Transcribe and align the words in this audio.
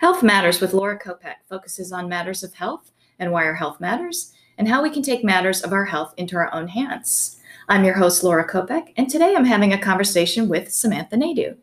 Health 0.00 0.22
Matters 0.22 0.62
with 0.62 0.72
Laura 0.72 0.98
Kopec 0.98 1.34
focuses 1.46 1.92
on 1.92 2.08
matters 2.08 2.42
of 2.42 2.54
health 2.54 2.90
and 3.18 3.30
why 3.30 3.44
our 3.44 3.56
health 3.56 3.80
matters, 3.80 4.32
and 4.56 4.66
how 4.66 4.82
we 4.82 4.88
can 4.88 5.02
take 5.02 5.22
matters 5.22 5.60
of 5.60 5.74
our 5.74 5.84
health 5.84 6.14
into 6.16 6.36
our 6.36 6.50
own 6.54 6.68
hands. 6.68 7.38
I'm 7.68 7.84
your 7.84 7.92
host, 7.92 8.24
Laura 8.24 8.48
Kopec, 8.48 8.94
and 8.96 9.10
today 9.10 9.36
I'm 9.36 9.44
having 9.44 9.74
a 9.74 9.78
conversation 9.78 10.48
with 10.48 10.72
Samantha 10.72 11.16
Naidoo. 11.16 11.58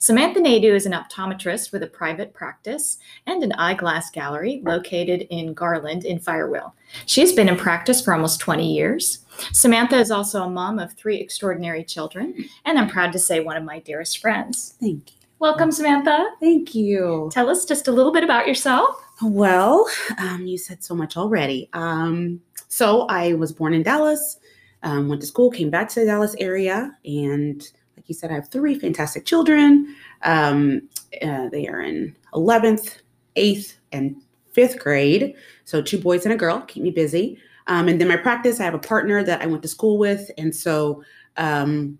Samantha 0.00 0.40
Naidoo 0.40 0.74
is 0.74 0.84
an 0.84 0.94
optometrist 0.94 1.70
with 1.70 1.84
a 1.84 1.86
private 1.86 2.34
practice 2.34 2.98
and 3.28 3.40
an 3.44 3.52
eyeglass 3.52 4.10
gallery 4.10 4.62
located 4.64 5.28
in 5.30 5.54
Garland 5.54 6.04
in 6.04 6.18
Firewheel. 6.18 6.72
She 7.06 7.20
has 7.20 7.32
been 7.32 7.48
in 7.48 7.56
practice 7.56 8.02
for 8.02 8.12
almost 8.12 8.40
20 8.40 8.66
years. 8.68 9.24
Samantha 9.52 9.96
is 9.96 10.10
also 10.10 10.42
a 10.42 10.50
mom 10.50 10.80
of 10.80 10.94
three 10.94 11.18
extraordinary 11.20 11.84
children, 11.84 12.34
and 12.64 12.80
I'm 12.80 12.88
proud 12.88 13.12
to 13.12 13.20
say 13.20 13.38
one 13.38 13.56
of 13.56 13.62
my 13.62 13.78
dearest 13.78 14.18
friends. 14.18 14.74
Thank 14.80 15.12
you. 15.12 15.19
Welcome, 15.40 15.72
Samantha. 15.72 16.32
Thank 16.38 16.74
you. 16.74 17.30
Tell 17.32 17.48
us 17.48 17.64
just 17.64 17.88
a 17.88 17.92
little 17.92 18.12
bit 18.12 18.22
about 18.22 18.46
yourself. 18.46 18.94
Well, 19.22 19.88
um, 20.18 20.46
you 20.46 20.58
said 20.58 20.84
so 20.84 20.94
much 20.94 21.16
already. 21.16 21.70
Um, 21.72 22.42
so 22.68 23.06
I 23.06 23.32
was 23.32 23.50
born 23.50 23.72
in 23.72 23.82
Dallas, 23.82 24.38
um, 24.82 25.08
went 25.08 25.22
to 25.22 25.26
school, 25.26 25.50
came 25.50 25.70
back 25.70 25.88
to 25.88 26.00
the 26.00 26.04
Dallas 26.04 26.36
area, 26.38 26.94
and 27.06 27.66
like 27.96 28.06
you 28.06 28.14
said, 28.14 28.30
I 28.30 28.34
have 28.34 28.50
three 28.50 28.78
fantastic 28.78 29.24
children. 29.24 29.96
Um, 30.24 30.90
uh, 31.22 31.48
they 31.48 31.66
are 31.68 31.80
in 31.80 32.14
11th, 32.34 32.98
8th, 33.34 33.76
and 33.92 34.16
5th 34.54 34.78
grade. 34.78 35.34
So 35.64 35.80
two 35.80 35.98
boys 35.98 36.26
and 36.26 36.34
a 36.34 36.36
girl 36.36 36.60
keep 36.68 36.82
me 36.82 36.90
busy. 36.90 37.38
Um, 37.66 37.88
and 37.88 37.98
then 37.98 38.08
my 38.08 38.18
practice, 38.18 38.60
I 38.60 38.64
have 38.64 38.74
a 38.74 38.78
partner 38.78 39.24
that 39.24 39.40
I 39.40 39.46
went 39.46 39.62
to 39.62 39.68
school 39.68 39.96
with. 39.96 40.30
And 40.36 40.54
so 40.54 41.02
um, 41.38 41.98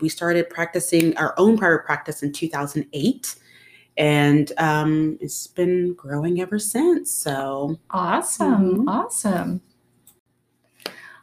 we 0.00 0.08
started 0.08 0.48
practicing 0.50 1.16
our 1.16 1.34
own 1.38 1.56
private 1.58 1.84
practice 1.84 2.22
in 2.22 2.32
2008 2.32 3.34
and 3.96 4.52
um, 4.58 5.18
it's 5.20 5.46
been 5.48 5.92
growing 5.94 6.40
ever 6.40 6.58
since 6.58 7.10
so 7.10 7.78
Awesome. 7.90 8.86
Mhm. 8.86 8.88
Awesome. 8.88 9.60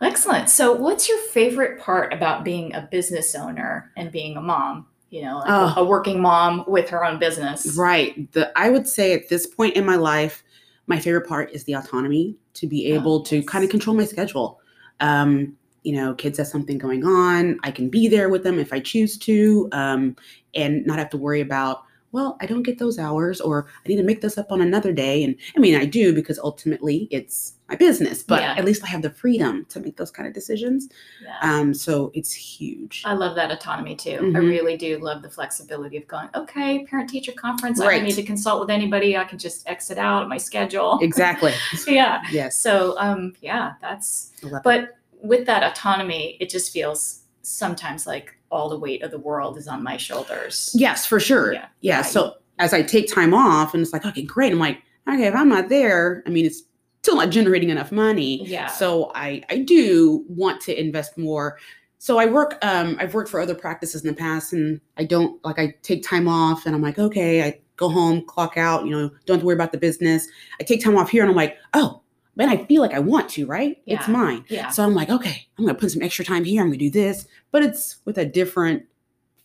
Excellent. 0.02 0.50
So, 0.50 0.74
what's 0.74 1.08
your 1.08 1.18
favorite 1.18 1.80
part 1.80 2.14
about 2.14 2.44
being 2.44 2.74
a 2.76 2.88
business 2.92 3.34
owner 3.34 3.92
and 3.96 4.12
being 4.12 4.36
a 4.38 4.42
mom? 4.42 4.88
You 5.10 5.22
know, 5.24 5.38
like 5.38 5.48
Oh. 5.50 5.74
a 5.82 5.86
working 5.86 6.22
mom 6.22 6.66
with 6.68 6.90
her 6.90 7.06
own 7.06 7.18
business. 7.20 7.78
right 7.78 8.30
the 8.34 8.52
i 8.60 8.70
would 8.70 8.88
say 8.88 9.14
at 9.14 9.30
this 9.30 9.46
point 9.48 9.76
in 9.78 9.86
my 9.86 9.96
life 9.96 10.44
my 10.88 11.00
favorite 11.00 11.28
part 11.28 11.52
is 11.52 11.64
the 11.64 11.74
autonomy 11.74 12.36
to 12.56 12.68
be 12.68 12.92
Oh, 12.92 12.96
able 12.96 13.22
to 13.24 13.42
kind 13.44 13.64
of 13.64 13.70
control 13.70 13.96
my 13.96 14.04
schedule 14.06 14.60
um, 15.00 15.56
you 15.86 15.94
know 15.96 16.14
kids 16.16 16.38
have 16.38 16.48
something 16.48 16.78
going 16.78 17.04
on 17.06 17.58
i 17.64 17.72
can 17.72 17.88
be 17.90 18.08
there 18.08 18.28
with 18.30 18.44
them 18.44 18.58
if 18.60 18.74
i 18.74 18.80
choose 18.80 19.18
to 19.18 19.70
um, 19.72 20.16
and 20.56 20.86
not 20.86 20.98
have 21.00 21.10
to 21.12 21.18
worry 21.18 21.42
about 21.42 21.84
well 22.12 22.38
i 22.42 22.46
don't 22.46 22.64
get 22.64 22.80
those 22.80 22.98
hours 22.98 23.40
or 23.40 23.68
i 23.86 23.90
need 23.90 23.98
to 23.98 24.04
make 24.04 24.22
this 24.22 24.38
up 24.38 24.52
on 24.52 24.62
another 24.62 24.92
day 24.92 25.24
and 25.24 25.36
i 25.56 25.60
mean 25.60 25.76
i 25.76 25.86
do 25.86 26.14
because 26.14 26.40
ultimately 26.40 27.08
it's 27.12 27.54
my 27.70 27.76
business 27.76 28.24
but 28.24 28.42
Yeah. 28.42 28.56
at 28.58 28.64
least 28.66 28.84
i 28.84 28.88
have 28.88 29.02
the 29.02 29.10
freedom 29.10 29.66
to 29.70 29.80
make 29.80 29.96
those 29.98 30.12
kind 30.12 30.28
of 30.28 30.34
decisions 30.34 30.88
Yeah. 31.24 31.38
um, 31.42 31.74
so 31.74 32.12
it's 32.16 32.32
huge 32.34 33.04
I 33.06 33.14
love 33.14 33.36
that 33.36 33.52
autonomy 33.52 33.96
too. 33.96 34.18
I 34.36 34.40
Mhm. 34.40 34.50
really 34.50 34.78
do 34.78 34.98
love 35.00 35.22
the 35.22 35.30
flexibility 35.30 35.98
of 35.98 36.08
going, 36.08 36.30
okay, 36.36 36.86
parent 36.86 37.10
teacher 37.10 37.34
conference. 37.34 37.80
I 37.82 37.86
don't 37.96 38.04
need 38.04 38.16
to 38.16 38.24
consult 38.24 38.60
with 38.62 38.70
anybody. 38.70 39.18
I 39.18 39.26
can 39.26 39.38
just 39.40 39.68
exit 39.68 39.98
out 39.98 40.22
of 40.24 40.30
my 40.30 40.38
schedule. 40.38 41.00
exactly 41.02 41.54
yeah. 41.88 42.22
yes 42.32 42.52
So, 42.60 42.96
um, 43.00 43.34
yeah, 43.42 43.74
that's 43.82 44.32
but 44.64 44.80
it. 44.84 44.90
With 45.22 45.46
that 45.46 45.64
autonomy, 45.64 46.38
it 46.40 46.50
just 46.50 46.72
feels 46.72 47.24
sometimes 47.42 48.08
like 48.08 48.36
all 48.52 48.70
the 48.70 48.80
weight 48.80 49.04
of 49.04 49.12
the 49.12 49.20
world 49.20 49.58
is 49.58 49.68
on 49.68 49.84
my 49.84 49.98
shoulders. 49.98 50.72
Yes, 50.74 51.06
for 51.06 51.20
sure. 51.20 51.54
Yeah. 51.54 51.68
Yeah. 51.82 51.98
Yeah, 51.98 52.02
So 52.04 52.36
as 52.60 52.74
I 52.74 52.82
take 52.82 53.14
time 53.14 53.34
off 53.34 53.74
and 53.74 53.82
it's 53.82 53.94
like, 53.94 54.06
okay, 54.06 54.22
great. 54.22 54.52
I'm 54.52 54.60
like, 54.60 54.82
okay, 55.08 55.28
if 55.28 55.36
I'm 55.36 55.50
not 55.50 55.70
there, 55.70 56.24
I 56.26 56.30
mean, 56.30 56.46
it's 56.46 56.64
still 57.04 57.18
not 57.18 57.30
generating 57.30 57.70
enough 57.70 57.92
money. 57.92 58.46
Yeah. 58.48 58.68
So 58.68 59.12
I, 59.14 59.44
I 59.50 59.60
do 59.60 60.26
want 60.28 60.62
to 60.62 60.80
invest 60.80 61.18
more. 61.18 61.60
So 61.98 62.18
I 62.18 62.28
work, 62.28 62.58
um, 62.64 62.98
I've 63.00 63.14
worked 63.14 63.30
for 63.30 63.40
other 63.40 63.56
practices 63.56 64.04
in 64.04 64.08
the 64.08 64.16
past 64.16 64.54
and 64.54 64.80
I 64.98 65.06
don't 65.06 65.44
like, 65.44 65.60
I 65.60 65.76
take 65.82 66.04
time 66.04 66.28
off 66.28 66.66
and 66.66 66.76
I'm 66.76 66.82
like, 66.82 67.00
okay, 67.00 67.44
I 67.44 67.60
go 67.78 67.90
home, 67.90 68.24
clock 68.26 68.58
out, 68.58 68.86
you 68.86 68.92
know, 68.92 69.10
don't 69.26 69.36
have 69.36 69.40
to 69.42 69.46
worry 69.46 69.56
about 69.56 69.72
the 69.72 69.78
business. 69.78 70.28
I 70.60 70.64
take 70.64 70.84
time 70.84 70.98
off 70.98 71.10
here 71.10 71.24
and 71.24 71.30
I'm 71.30 71.36
like, 71.36 71.58
oh, 71.74 72.02
man, 72.36 72.50
I 72.50 72.58
feel 72.66 72.82
like 72.82 72.94
I 72.94 73.00
want 73.00 73.30
to, 73.32 73.46
right? 73.46 73.78
Yeah. 73.86 74.00
It's 74.00 74.08
mine. 74.08 74.46
Yeah. 74.50 74.70
So 74.70 74.84
I'm 74.84 74.94
like, 74.94 75.10
okay, 75.10 75.48
I'm 75.58 75.66
gonna 75.66 75.78
put 75.78 75.92
some 75.92 76.02
extra 76.02 76.26
time 76.26 76.44
here. 76.44 76.62
I'm 76.62 76.68
gonna 76.68 76.78
do 76.78 76.90
this, 76.90 77.28
but 77.52 77.64
it's 77.64 77.98
with 78.06 78.18
a 78.18 78.26
different 78.26 78.84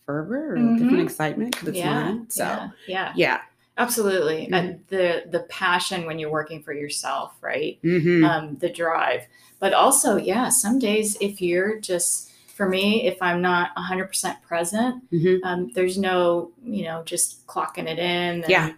fervor 0.05 0.53
or 0.53 0.55
a 0.55 0.77
different 0.77 1.01
excitement 1.01 1.51
because 1.51 1.69
it's 1.69 1.77
yeah. 1.77 2.03
mine. 2.03 2.29
So 2.29 2.43
yeah. 2.43 2.69
Yeah. 2.87 3.13
yeah. 3.15 3.41
Absolutely. 3.77 4.47
Mhm. 4.47 4.53
And 4.53 4.79
the 4.89 5.23
the 5.29 5.41
passion 5.49 6.05
when 6.05 6.19
you're 6.19 6.31
working 6.31 6.61
for 6.61 6.73
yourself, 6.73 7.33
right? 7.41 7.79
Mhm. 7.83 8.27
Um, 8.27 8.57
the 8.57 8.69
drive. 8.69 9.21
But 9.59 9.73
also, 9.73 10.17
yeah, 10.17 10.49
some 10.49 10.79
days 10.79 11.17
if 11.21 11.41
you're 11.41 11.79
just 11.79 12.29
for 12.47 12.67
me, 12.67 13.07
if 13.07 13.19
I'm 13.21 13.41
not 13.41 13.71
100% 13.75 14.41
present, 14.43 15.09
Mhm. 15.11 15.39
um, 15.43 15.71
there's 15.73 15.97
no, 15.97 16.51
you 16.63 16.83
know, 16.83 17.01
just 17.05 17.47
clocking 17.47 17.87
it 17.87 17.97
in. 17.97 18.43
And, 18.43 18.45
Yeah. 18.49 18.73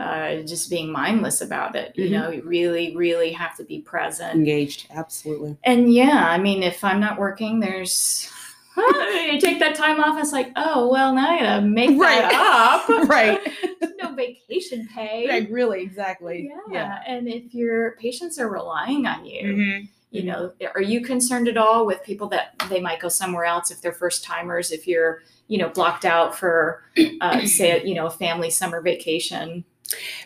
Uh, 0.00 0.42
just 0.44 0.70
being 0.70 0.90
mindless 0.90 1.42
about 1.42 1.76
it. 1.76 1.92
You 1.94 2.06
Mhm. 2.06 2.10
know, 2.12 2.30
you 2.30 2.42
really, 2.42 2.96
really 2.96 3.32
have 3.32 3.54
to 3.58 3.64
be 3.64 3.80
present. 3.80 4.34
Engaged, 4.34 4.86
absolutely. 4.90 5.58
And 5.62 5.92
yeah, 5.92 6.24
I 6.26 6.38
mean, 6.38 6.62
if 6.62 6.82
I'm 6.82 7.00
not 7.00 7.18
working, 7.18 7.60
there's 7.60 8.30
you 8.78 9.38
take 9.40 9.58
that 9.58 9.74
time 9.74 10.00
off. 10.00 10.18
It's 10.18 10.32
like, 10.32 10.52
oh 10.56 10.88
well, 10.90 11.12
now 11.14 11.28
I 11.30 11.38
gotta 11.40 11.60
make 11.62 11.98
that 11.98 12.32
up. 12.32 12.88
Right. 13.08 13.38
no 14.02 14.14
vacation 14.14 14.88
pay. 14.94 15.28
Like 15.28 15.48
really, 15.50 15.82
exactly. 15.82 16.48
Yeah. 16.50 16.72
yeah. 16.72 17.02
and 17.06 17.28
if 17.28 17.52
your 17.54 17.92
patients 17.96 18.38
are 18.38 18.48
relying 18.48 19.06
on 19.06 19.26
you, 19.26 19.42
Mhm. 19.42 19.88
you 20.12 20.22
know, 20.22 20.52
are 20.74 20.80
you 20.82 21.02
concerned 21.02 21.46
at 21.48 21.58
all 21.58 21.84
with 21.84 22.02
people 22.04 22.28
that 22.28 22.54
they 22.70 22.80
might 22.80 23.00
go 23.00 23.08
somewhere 23.08 23.44
else 23.44 23.70
if 23.70 23.82
they're 23.82 23.92
first 23.92 24.24
timers? 24.24 24.70
If 24.70 24.86
you're, 24.88 25.22
you 25.48 25.58
know, 25.58 25.68
blocked 25.68 26.04
out 26.06 26.34
for, 26.38 26.84
uh, 27.20 27.44
say, 27.44 27.84
you 27.84 27.94
know, 27.94 28.06
a 28.06 28.10
family 28.10 28.48
summer 28.50 28.80
vacation. 28.80 29.64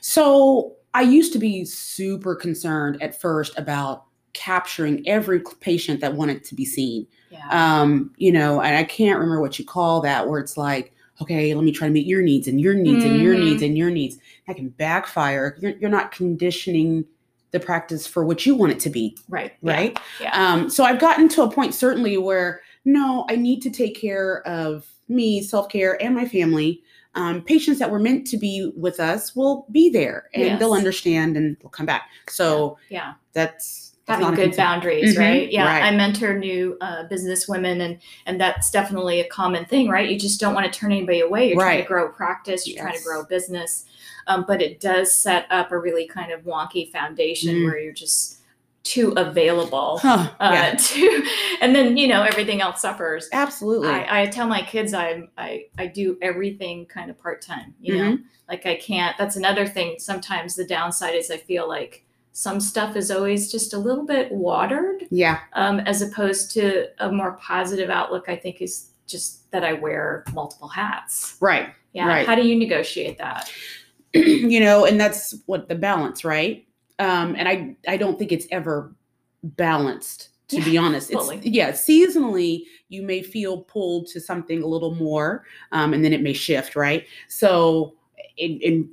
So 0.01 0.77
I 0.95 1.03
used 1.03 1.33
to 1.33 1.39
be 1.39 1.65
super 1.65 2.35
concerned 2.35 3.03
at 3.03 3.21
first 3.21 3.57
about 3.59 4.05
capturing 4.33 5.07
every 5.09 5.43
patient 5.61 6.01
that 6.01 6.15
wanted 6.15 6.45
to 6.45 6.55
be 6.55 6.65
seen. 6.65 7.07
Yeah. 7.31 7.49
Um, 7.51 8.13
you 8.17 8.33
know, 8.33 8.61
and 8.61 8.77
I 8.77 8.85
can't 8.85 9.19
remember 9.19 9.41
what 9.41 9.59
you 9.59 9.65
call 9.65 10.01
that, 10.03 10.29
where 10.29 10.41
it's 10.41 10.57
like, 10.57 10.93
okay, 11.23 11.55
let 11.55 11.65
me 11.65 11.73
try 11.73 11.87
to 11.87 11.93
meet 11.93 12.07
your 12.07 12.23
needs 12.23 12.49
and 12.49 12.61
your 12.61 12.75
needs 12.75 13.05
and 13.05 13.21
your 13.21 13.35
needs 13.37 13.63
and 13.63 13.79
your 13.79 13.91
needs. 13.91 14.19
That 14.47 14.57
can 14.57 14.69
backfire. 14.71 15.57
You're, 15.61 15.73
you're 15.73 15.91
not 15.91 16.11
conditioning 16.11 17.05
the 17.53 17.61
practice 17.61 18.05
for 18.05 18.25
what 18.25 18.45
you 18.45 18.57
want 18.57 18.73
it 18.73 18.81
to 18.81 18.91
be, 18.91 19.17
right. 19.29 19.53
yeah, 19.63 19.73
right? 19.73 19.99
Yeah. 20.21 20.33
Um, 20.33 20.69
so 20.69 20.83
I've 20.83 20.99
gotten 20.99 21.29
to 21.31 21.43
a 21.43 21.51
point 21.51 21.73
certainly 21.73 22.19
where 22.19 22.63
no, 22.85 23.25
I 23.31 23.37
need 23.37 23.63
to 23.63 23.71
take 23.71 23.99
care 23.99 24.47
of 24.47 24.87
me, 25.09 25.41
self 25.41 25.69
care, 25.69 26.01
and 26.03 26.15
my 26.15 26.27
family. 26.27 26.83
Um, 27.17 27.43
patients 27.43 27.79
that 27.79 27.91
were 27.91 28.01
meant 28.01 28.27
to 28.29 28.37
be 28.37 28.73
with 28.77 28.99
us 28.99 29.37
will 29.37 29.67
be 29.71 29.89
there 29.89 30.29
and 30.35 30.59
they'll 30.59 30.73
understand 30.73 31.37
and 31.37 31.57
they'll 31.61 31.71
come 31.71 31.87
back. 31.87 32.09
So 32.29 32.77
yeah. 32.89 33.15
that's, 33.33 33.93
that's 34.07 34.21
having 34.21 34.35
good 34.35 34.45
concern. 34.51 34.65
boundaries, 34.65 35.17
Mhm, 35.17 35.21
right? 35.21 35.51
Yeah, 35.53 35.65
right. 35.67 35.85
I 35.85 35.91
mentor 35.97 36.37
new 36.39 36.77
uh, 36.81 37.05
business 37.05 37.49
women, 37.49 37.81
and 37.81 37.99
and 38.27 38.39
that's 38.41 38.71
definitely 38.71 39.21
a 39.21 39.29
common 39.29 39.65
thing, 39.65 39.89
right? 39.89 40.11
You 40.11 40.19
just 40.19 40.41
don't 40.41 40.55
want 40.55 40.71
to 40.71 40.79
turn 40.79 40.93
anybody 40.93 41.21
away. 41.21 41.49
You're 41.49 41.61
trying 41.61 41.81
to 41.83 41.89
grow 41.89 42.09
practice, 42.11 42.67
you're 42.69 42.83
trying 42.83 42.99
to 42.99 43.03
grow 43.05 43.25
business, 43.25 43.87
um, 44.27 44.45
but 44.47 44.61
it 44.61 44.79
does 44.81 45.15
set 45.15 45.47
up 45.51 45.73
a 45.73 45.79
really 45.79 46.07
kind 46.07 46.33
of 46.33 46.43
wonky 46.43 46.91
foundation 46.93 47.55
Mm. 47.55 47.65
where 47.65 47.79
you're 47.79 47.93
just 47.95 48.41
too 48.85 49.13
available. 49.17 49.99
Huh, 50.01 50.31
Uh, 50.39 50.51
yeah, 50.53 50.75
to, 50.79 51.27
and 51.61 51.75
then 51.75 51.97
you 51.97 52.07
know 52.07 52.23
everything 52.23 52.61
else 52.61 52.81
suffers. 52.83 53.29
absolutely. 53.33 53.89
I, 53.89 54.23
I 54.23 54.27
tell 54.27 54.47
my 54.47 54.63
kids 54.63 54.95
I 54.95 55.23
I 55.37 55.65
I 55.79 55.87
do 55.89 56.17
everything 56.23 56.87
kind 56.87 57.11
of 57.11 57.19
part 57.19 57.43
time. 57.43 57.75
You 57.81 57.97
know, 57.99 58.05
Mm-hmm. 58.13 58.23
like 58.49 58.67
I 58.67 58.77
can't. 58.77 59.17
That's 59.19 59.37
another 59.37 59.67
thing. 59.67 59.97
Sometimes 59.99 60.55
the 60.55 60.65
downside 60.67 61.15
is 61.15 61.31
I 61.31 61.39
feel 61.39 61.67
like 61.69 62.05
some 62.33 62.61
stuff 62.61 62.97
is 62.97 63.11
always 63.11 63.51
just 63.51 63.73
a 63.75 63.79
little 63.79 64.05
bit 64.05 64.31
watered, 64.33 65.05
yeah. 65.11 65.39
um, 65.53 65.79
as 65.81 66.03
opposed 66.03 66.51
to 66.53 66.87
a 66.99 67.11
more 67.13 67.33
positive 67.41 67.91
outlook. 67.91 68.29
I 68.29 68.37
think 68.37 68.61
is 68.61 68.91
just 69.07 69.51
that 69.53 69.65
I 69.65 69.73
wear 69.75 70.25
multiple 70.33 70.69
hats. 70.69 71.37
Right. 71.41 71.69
Yeah. 71.93 72.07
Right. 72.09 72.27
How 72.27 72.35
do 72.35 72.43
you 72.47 72.59
negotiate 72.59 73.19
that? 73.19 73.51
you 74.15 74.61
know, 74.61 74.85
and 74.85 75.01
that's 75.01 75.35
what 75.47 75.69
the 75.69 75.75
balance, 75.75 76.25
right? 76.25 76.67
Um, 76.99 77.35
and 77.37 77.49
I 77.49 77.77
I 77.89 77.97
don't 77.97 78.19
think 78.19 78.33
it's 78.33 78.47
ever 78.51 78.95
balanced, 79.43 80.31
to 80.49 80.63
be 80.65 80.79
honest. 80.79 81.11
It's 81.11 81.29
yeah, 81.45 81.73
seasonally 81.73 82.65
you 82.89 83.03
may 83.03 83.23
feel 83.23 83.59
pulled 83.63 84.07
to 84.09 84.21
something 84.21 84.63
a 84.63 84.67
little 84.67 84.95
more, 84.95 85.45
um, 85.73 85.93
and 85.93 86.05
then 86.05 86.13
it 86.13 86.23
may 86.23 86.33
shift, 86.33 86.77
right? 86.77 87.07
So 87.29 87.95
in 88.37 88.61
in 88.61 88.91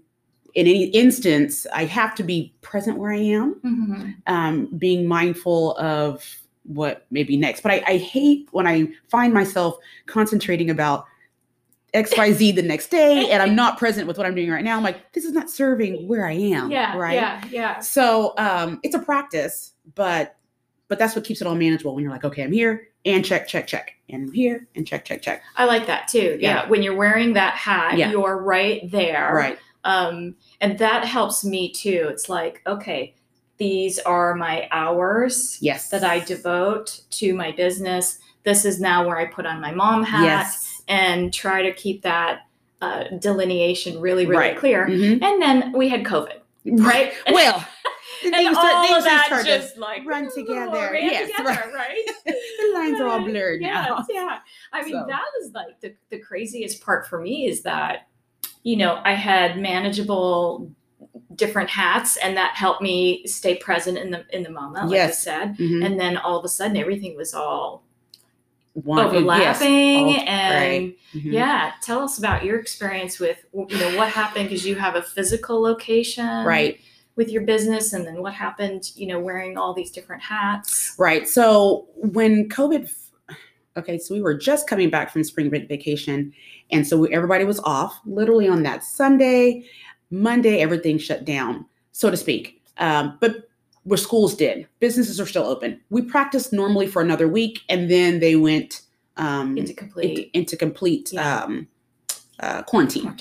in 0.53 0.67
any 0.67 0.85
instance, 0.85 1.65
I 1.73 1.85
have 1.85 2.13
to 2.15 2.23
be 2.23 2.53
present 2.61 2.97
where 2.97 3.13
I 3.13 3.19
am, 3.19 3.55
Mm-hmm. 3.63 4.11
um, 4.27 4.65
being 4.77 5.07
mindful 5.07 5.77
of 5.77 6.25
what 6.63 7.05
may 7.09 7.23
be 7.23 7.37
next. 7.37 7.61
But 7.61 7.71
I, 7.71 7.83
I 7.87 7.97
hate 7.97 8.49
when 8.51 8.67
I 8.67 8.89
find 9.09 9.33
myself 9.33 9.77
concentrating 10.07 10.69
about 10.69 11.05
XYZ 11.93 12.55
the 12.55 12.61
next 12.61 12.89
day 12.89 13.29
and 13.31 13.41
I'm 13.43 13.55
not 13.55 13.77
present 13.79 14.07
with 14.07 14.17
what 14.17 14.25
I'm 14.25 14.35
doing 14.35 14.49
right 14.49 14.63
now. 14.63 14.77
I'm 14.77 14.83
like, 14.83 15.11
this 15.13 15.25
is 15.25 15.33
not 15.33 15.49
serving 15.49 16.07
where 16.07 16.25
I 16.25 16.33
am. 16.33 16.71
Yeah. 16.71 16.97
Right. 16.97 17.15
Yeah. 17.15 17.43
Yeah. 17.49 17.79
So 17.79 18.33
um 18.37 18.79
it's 18.83 18.95
a 18.95 18.99
practice, 18.99 19.73
but 19.95 20.35
but 20.87 20.99
that's 20.99 21.15
what 21.15 21.23
keeps 21.25 21.41
it 21.41 21.47
all 21.47 21.55
manageable 21.55 21.93
when 21.95 22.03
you're 22.03 22.11
like, 22.13 22.23
okay, 22.25 22.43
I'm 22.43 22.51
here 22.51 22.87
and 23.05 23.23
check, 23.25 23.47
check, 23.47 23.65
check. 23.67 23.91
And 24.09 24.23
I'm 24.27 24.31
here 24.33 24.67
and 24.75 24.85
check, 24.85 25.05
check, 25.05 25.21
check. 25.21 25.41
I 25.55 25.65
like 25.65 25.87
that 25.87 26.07
too. 26.07 26.37
Yeah. 26.39 26.63
Yeah. 26.63 26.69
When 26.69 26.83
you're 26.83 26.95
wearing 26.95 27.33
that 27.33 27.55
hat, 27.55 27.97
Yeah. 27.97 28.11
you're 28.11 28.37
right 28.41 28.89
there. 28.91 29.31
Right. 29.33 29.57
Um, 29.83 30.35
and 30.59 30.77
that 30.79 31.05
helps 31.05 31.43
me 31.43 31.71
too. 31.71 32.07
It's 32.09 32.29
like, 32.29 32.61
okay, 32.67 33.15
these 33.57 33.99
are 33.99 34.35
my 34.35 34.67
hours 34.71 35.57
Yes. 35.61 35.89
that 35.89 36.03
I 36.03 36.19
devote 36.19 37.01
to 37.11 37.33
my 37.33 37.51
business. 37.51 38.19
This 38.43 38.65
is 38.65 38.79
now 38.79 39.07
where 39.07 39.17
I 39.17 39.25
put 39.25 39.45
on 39.45 39.61
my 39.61 39.71
mom 39.71 40.03
hat 40.03 40.23
Yes. 40.23 40.70
And 40.91 41.33
try 41.33 41.61
to 41.61 41.71
keep 41.73 42.01
that 42.03 42.41
uh, 42.81 43.03
delineation 43.19 44.01
really, 44.01 44.25
really 44.25 44.39
Right. 44.49 44.57
clear. 44.57 44.87
Mhm. 44.87 45.21
And 45.23 45.41
then 45.41 45.71
we 45.71 45.87
had 45.87 46.03
COVID, 46.03 46.37
right? 46.79 47.13
Well, 47.31 47.63
and 48.25 48.47
all 48.47 48.53
start- 48.55 48.97
of 48.97 49.03
that 49.03 49.43
just 49.45 49.77
like 49.77 50.01
run 50.05 50.29
together. 50.33 50.95
Yes, 50.95 51.29
together, 51.31 51.71
right? 51.73 52.05
the 52.25 52.71
lines 52.73 52.99
are 52.99 53.07
all 53.07 53.23
blurred 53.23 53.61
yes, 53.61 53.87
now. 53.87 54.05
Yeah. 54.09 54.39
I 54.73 54.81
mean, 54.83 54.93
So. 54.93 55.05
that 55.07 55.23
was 55.39 55.51
like 55.53 55.79
the, 55.81 55.93
the 56.09 56.17
craziest 56.19 56.81
part 56.83 57.07
for 57.07 57.19
me 57.21 57.47
is 57.47 57.61
that, 57.63 58.07
you 58.63 58.77
know, 58.77 58.99
I 59.05 59.13
had 59.13 59.59
manageable 59.59 60.71
different 61.35 61.69
hats 61.69 62.17
and 62.17 62.35
that 62.37 62.55
helped 62.55 62.81
me 62.81 63.25
stay 63.25 63.55
present 63.57 63.97
in 63.97 64.11
the 64.11 64.25
in 64.35 64.43
the 64.43 64.49
moment, 64.51 64.87
like 64.87 64.95
Yes. 64.95 65.11
I 65.27 65.31
said. 65.31 65.57
Mhm. 65.57 65.85
And 65.85 65.99
then 65.99 66.17
all 66.17 66.37
of 66.37 66.45
a 66.45 66.49
sudden 66.49 66.77
everything 66.77 67.15
was 67.15 67.33
all 67.33 67.83
One- 68.73 68.97
yes. 68.99 69.07
overlapping 69.15 70.05
all 70.05 70.19
and 70.27 70.55
right. 70.83 70.97
Mhm. 71.13 71.33
yeah, 71.33 71.71
tell 71.81 71.99
us 72.03 72.17
about 72.17 72.45
your 72.45 72.57
experience 72.57 73.19
with 73.19 73.43
you 73.53 73.77
know 73.77 73.97
what 73.97 74.09
happened 74.09 74.47
because 74.49 74.65
you 74.65 74.75
have 74.75 74.95
a 74.95 75.01
physical 75.01 75.61
location 75.61 76.45
Right. 76.45 76.79
with 77.17 77.29
your 77.29 77.41
business 77.41 77.91
and 77.91 78.07
then 78.07 78.21
what 78.21 78.33
happened, 78.33 78.91
you 78.95 79.07
know, 79.07 79.19
wearing 79.19 79.57
all 79.57 79.73
these 79.73 79.91
different 79.91 80.21
hats. 80.23 80.95
Right. 80.97 81.27
So 81.27 81.87
when 81.95 82.47
COVID, 82.47 82.89
okay, 83.77 83.97
so 83.97 84.13
we 84.15 84.21
were 84.21 84.33
just 84.37 84.69
coming 84.69 84.89
back 84.89 85.11
from 85.11 85.23
spring 85.25 85.49
break 85.49 85.67
vacation. 85.67 86.31
And 86.71 86.87
so 86.87 86.97
we, 86.97 87.13
everybody 87.13 87.43
was 87.43 87.59
off 87.65 87.99
literally 88.05 88.47
on 88.47 88.63
that 88.63 88.83
Sunday. 88.85 89.65
Monday, 90.09 90.59
everything 90.59 90.97
shut 90.97 91.25
down, 91.25 91.65
so 91.91 92.09
to 92.09 92.15
speak. 92.17 92.61
Um, 92.77 93.17
but 93.19 93.49
where 93.83 93.97
schools 93.97 94.35
did, 94.35 94.67
businesses 94.79 95.19
are 95.19 95.25
still 95.25 95.45
open. 95.45 95.79
We 95.89 96.01
practiced 96.03 96.53
normally 96.53 96.87
for 96.87 97.01
another 97.01 97.27
week 97.27 97.61
and 97.67 97.89
then 97.89 98.19
they 98.19 98.35
went 98.35 98.81
um, 99.17 99.57
Into 99.57 99.61
into, 99.61 99.73
complete 99.73 100.29
into 100.33 100.55
complete 100.55 101.11
Yeah. 101.11 101.43
um, 101.43 101.67
uh, 102.39 102.63
quarantine. 102.63 103.15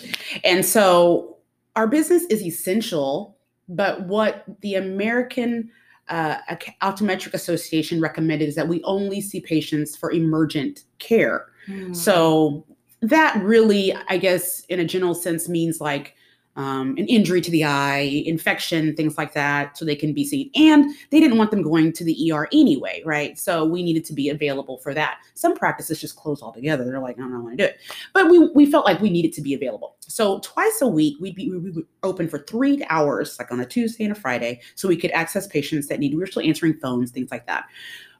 And 0.44 0.64
so 0.64 1.36
our 1.76 1.86
business 1.86 2.24
is 2.24 2.42
essential, 2.42 3.36
but 3.68 4.06
what 4.06 4.44
the 4.60 4.74
American 4.74 5.70
uh, 6.08 6.38
Optometric 6.82 7.34
Association 7.34 8.00
recommended 8.00 8.48
is 8.48 8.54
that 8.56 8.68
we 8.68 8.82
only 8.84 9.20
see 9.20 9.40
patients 9.40 9.96
for 9.96 10.10
emergent 10.10 10.82
care. 10.98 11.46
Hmm. 11.66 11.92
So 11.92 12.66
that 13.00 13.40
really, 13.42 13.94
I 14.08 14.16
guess, 14.18 14.64
in 14.68 14.80
a 14.80 14.84
general 14.84 15.14
sense, 15.14 15.48
means 15.48 15.80
like 15.80 16.14
um, 16.56 16.90
an 16.98 17.06
injury 17.06 17.40
to 17.40 17.50
the 17.50 17.64
eye, 17.64 18.22
infection, 18.26 18.94
things 18.96 19.16
like 19.16 19.34
that, 19.34 19.78
so 19.78 19.84
they 19.84 19.94
can 19.94 20.12
be 20.12 20.24
seen. 20.24 20.50
And 20.54 20.94
they 21.10 21.20
didn't 21.20 21.38
want 21.38 21.50
them 21.50 21.62
going 21.62 21.92
to 21.92 22.04
the 22.04 22.32
ER 22.32 22.48
anyway, 22.52 23.02
right? 23.04 23.38
So 23.38 23.64
we 23.64 23.82
needed 23.82 24.04
to 24.06 24.12
be 24.12 24.28
available 24.28 24.78
for 24.78 24.92
that. 24.94 25.18
Some 25.34 25.56
practices 25.56 26.00
just 26.00 26.16
close 26.16 26.42
altogether. 26.42 26.84
They're 26.84 27.00
like, 27.00 27.18
I 27.18 27.22
don't 27.22 27.42
want 27.44 27.56
to 27.56 27.64
do 27.64 27.68
it. 27.70 27.80
But 28.12 28.30
we, 28.30 28.38
we 28.48 28.70
felt 28.70 28.84
like 28.84 29.00
we 29.00 29.10
needed 29.10 29.32
to 29.34 29.42
be 29.42 29.54
available. 29.54 29.96
So 30.00 30.40
twice 30.40 30.80
a 30.82 30.88
week, 30.88 31.16
we'd 31.20 31.36
be 31.36 31.50
we 31.50 31.58
would 31.58 31.86
open 32.02 32.28
for 32.28 32.40
three 32.40 32.84
hours, 32.90 33.38
like 33.38 33.52
on 33.52 33.60
a 33.60 33.66
Tuesday 33.66 34.04
and 34.04 34.12
a 34.12 34.18
Friday, 34.18 34.60
so 34.74 34.88
we 34.88 34.96
could 34.96 35.12
access 35.12 35.46
patients 35.46 35.86
that 35.86 36.00
need. 36.00 36.12
We 36.12 36.20
were 36.20 36.26
still 36.26 36.42
answering 36.42 36.74
phones, 36.74 37.10
things 37.10 37.30
like 37.30 37.46
that. 37.46 37.66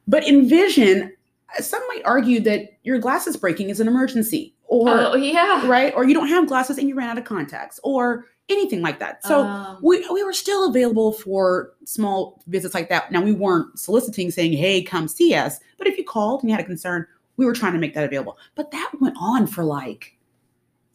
But 0.07 0.25
in 0.25 0.47
vision, 0.47 1.13
some 1.59 1.81
might 1.89 2.01
argue 2.05 2.39
that 2.41 2.77
your 2.83 2.97
glasses 2.97 3.35
breaking 3.35 3.69
is 3.69 3.79
an 3.79 3.87
emergency, 3.87 4.55
or 4.71 4.89
oh 4.89 5.15
yeah. 5.15 5.67
right, 5.67 5.93
or 5.95 6.05
you 6.05 6.13
don't 6.13 6.29
have 6.29 6.47
glasses 6.47 6.77
and 6.77 6.87
you 6.87 6.95
ran 6.95 7.09
out 7.09 7.17
of 7.17 7.25
contacts, 7.25 7.77
or 7.83 8.25
anything 8.47 8.81
like 8.81 8.99
that. 8.99 9.21
So 9.25 9.41
Um, 9.41 9.77
we, 9.83 10.05
we 10.09 10.23
were 10.23 10.33
still 10.33 10.67
available 10.69 11.11
for 11.11 11.73
small 11.85 12.41
visits 12.47 12.73
like 12.73 12.87
that. 12.89 13.11
Now 13.11 13.21
we 13.21 13.33
weren't 13.33 13.77
soliciting 13.77 14.31
saying, 14.31 14.53
"Hey, 14.53 14.81
come 14.81 15.07
see 15.09 15.35
us," 15.35 15.59
but 15.77 15.87
if 15.87 15.97
you 15.97 16.03
called 16.05 16.41
and 16.41 16.49
you 16.49 16.55
had 16.55 16.63
a 16.63 16.67
concern, 16.67 17.05
we 17.37 17.45
were 17.45 17.53
trying 17.53 17.73
to 17.73 17.79
make 17.79 17.93
that 17.95 18.05
available. 18.05 18.37
But 18.55 18.71
that 18.71 18.91
went 19.01 19.15
on 19.19 19.45
for 19.45 19.63
like, 19.65 20.17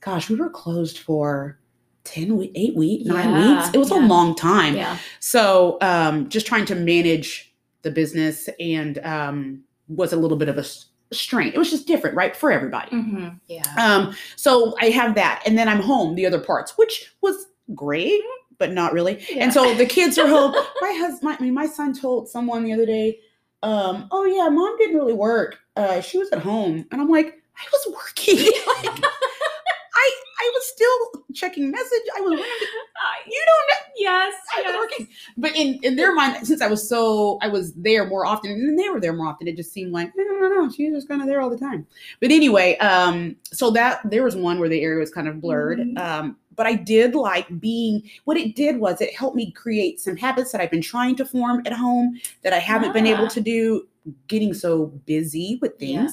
gosh, 0.00 0.30
we 0.30 0.36
were 0.36 0.48
closed 0.50 0.98
for 0.98 1.58
ten, 2.04 2.36
we- 2.38 2.52
eight 2.54 2.74
weeks, 2.76 3.04
nine 3.04 3.28
Yeah, 3.30 3.56
weeks. 3.62 3.74
It 3.74 3.78
was 3.78 3.90
a 3.90 3.96
long 3.96 4.34
time. 4.36 4.74
yeah. 4.74 4.96
So 5.20 5.76
um, 5.82 6.28
just 6.30 6.46
trying 6.46 6.64
to 6.66 6.74
manage 6.74 7.54
the 7.82 7.90
business 7.90 8.48
and 8.58 8.98
um, 9.04 9.64
was 9.88 10.12
a 10.12 10.16
little 10.16 10.36
bit 10.38 10.48
of 10.48 10.56
a 10.56 10.64
strain. 11.12 11.52
It 11.52 11.58
was 11.58 11.70
just 11.70 11.86
different, 11.86 12.16
right, 12.16 12.34
for 12.34 12.50
everybody. 12.50 12.90
hmm 12.90 13.28
Yeah. 13.48 13.62
Um, 13.78 14.14
so 14.36 14.74
I 14.80 14.86
have 14.86 15.14
that, 15.14 15.42
and 15.46 15.56
then 15.58 15.68
I'm 15.68 15.80
home 15.80 16.14
the 16.14 16.26
other 16.26 16.40
parts, 16.40 16.76
which 16.76 17.12
was 17.22 17.46
great, 17.74 18.20
but 18.58 18.72
not 18.72 18.92
really. 18.92 19.24
Yeah. 19.30 19.44
And 19.44 19.52
so 19.52 19.74
the 19.74 19.86
kids 19.86 20.18
are 20.18 20.28
home. 20.28 20.52
my 20.80 20.92
husband, 20.98 21.36
I 21.38 21.42
mean, 21.42 21.54
my 21.54 21.66
son 21.66 21.92
told 21.92 22.28
someone 22.28 22.64
the 22.64 22.72
other 22.72 22.86
day, 22.86 23.18
um, 23.62 24.08
"Oh 24.10 24.24
yeah, 24.24 24.48
mom 24.48 24.76
didn't 24.78 24.96
really 24.96 25.12
work. 25.12 25.58
Uh, 25.76 26.00
she 26.00 26.18
was 26.18 26.30
at 26.30 26.38
home," 26.40 26.86
and 26.90 27.00
I'm 27.00 27.08
like, 27.08 27.42
"I 27.56 27.64
was 27.72 27.94
working. 27.94 28.36
like, 28.84 29.04
I 29.96 30.10
I 30.40 30.50
was 30.54 30.66
still 30.66 31.24
checking 31.34 31.70
message. 31.70 32.02
I 32.16 32.20
was. 32.20 32.32
You 32.32 33.44
don't 33.46 33.68
know." 33.68 33.86
yes. 33.98 34.34
I 34.56 34.62
was 34.62 34.74
working. 34.76 35.08
But 35.36 35.56
in, 35.56 35.78
in 35.82 35.96
their 35.96 36.14
mind, 36.14 36.46
since 36.46 36.60
I 36.60 36.66
was 36.66 36.86
so 36.88 37.38
I 37.42 37.48
was 37.48 37.72
there 37.74 38.06
more 38.06 38.26
often, 38.26 38.52
and 38.52 38.78
they 38.78 38.88
were 38.88 39.00
there 39.00 39.12
more 39.12 39.26
often, 39.26 39.48
it 39.48 39.56
just 39.56 39.72
seemed 39.72 39.92
like 39.92 40.12
no, 40.16 40.24
no, 40.24 40.48
no, 40.48 40.62
no. 40.62 40.70
She 40.70 40.90
was 40.90 40.98
just 41.02 41.08
kind 41.08 41.20
of 41.20 41.26
there 41.28 41.40
all 41.40 41.50
the 41.50 41.58
time. 41.58 41.86
But 42.20 42.30
anyway, 42.30 42.76
um, 42.78 43.36
so 43.44 43.70
that 43.72 44.00
there 44.08 44.24
was 44.24 44.36
one 44.36 44.58
where 44.58 44.68
the 44.68 44.82
area 44.82 44.98
was 44.98 45.10
kind 45.10 45.28
of 45.28 45.40
blurred. 45.40 45.78
Mhm. 45.78 45.98
Um, 45.98 46.36
but 46.54 46.66
I 46.66 46.74
did 46.74 47.14
like 47.14 47.60
being. 47.60 48.02
What 48.24 48.36
it 48.36 48.56
did 48.56 48.78
was 48.78 49.00
it 49.00 49.14
helped 49.14 49.36
me 49.36 49.50
create 49.52 50.00
some 50.00 50.16
habits 50.16 50.52
that 50.52 50.60
I've 50.60 50.70
been 50.70 50.82
trying 50.82 51.16
to 51.16 51.24
form 51.24 51.62
at 51.66 51.72
home 51.72 52.18
that 52.42 52.52
I 52.52 52.58
haven't 52.58 52.92
been 52.92 53.06
able 53.06 53.28
to 53.28 53.40
do. 53.40 53.86
Getting 54.28 54.54
so 54.54 54.86
busy 55.04 55.58
with 55.60 55.72
Yeah. 55.80 56.08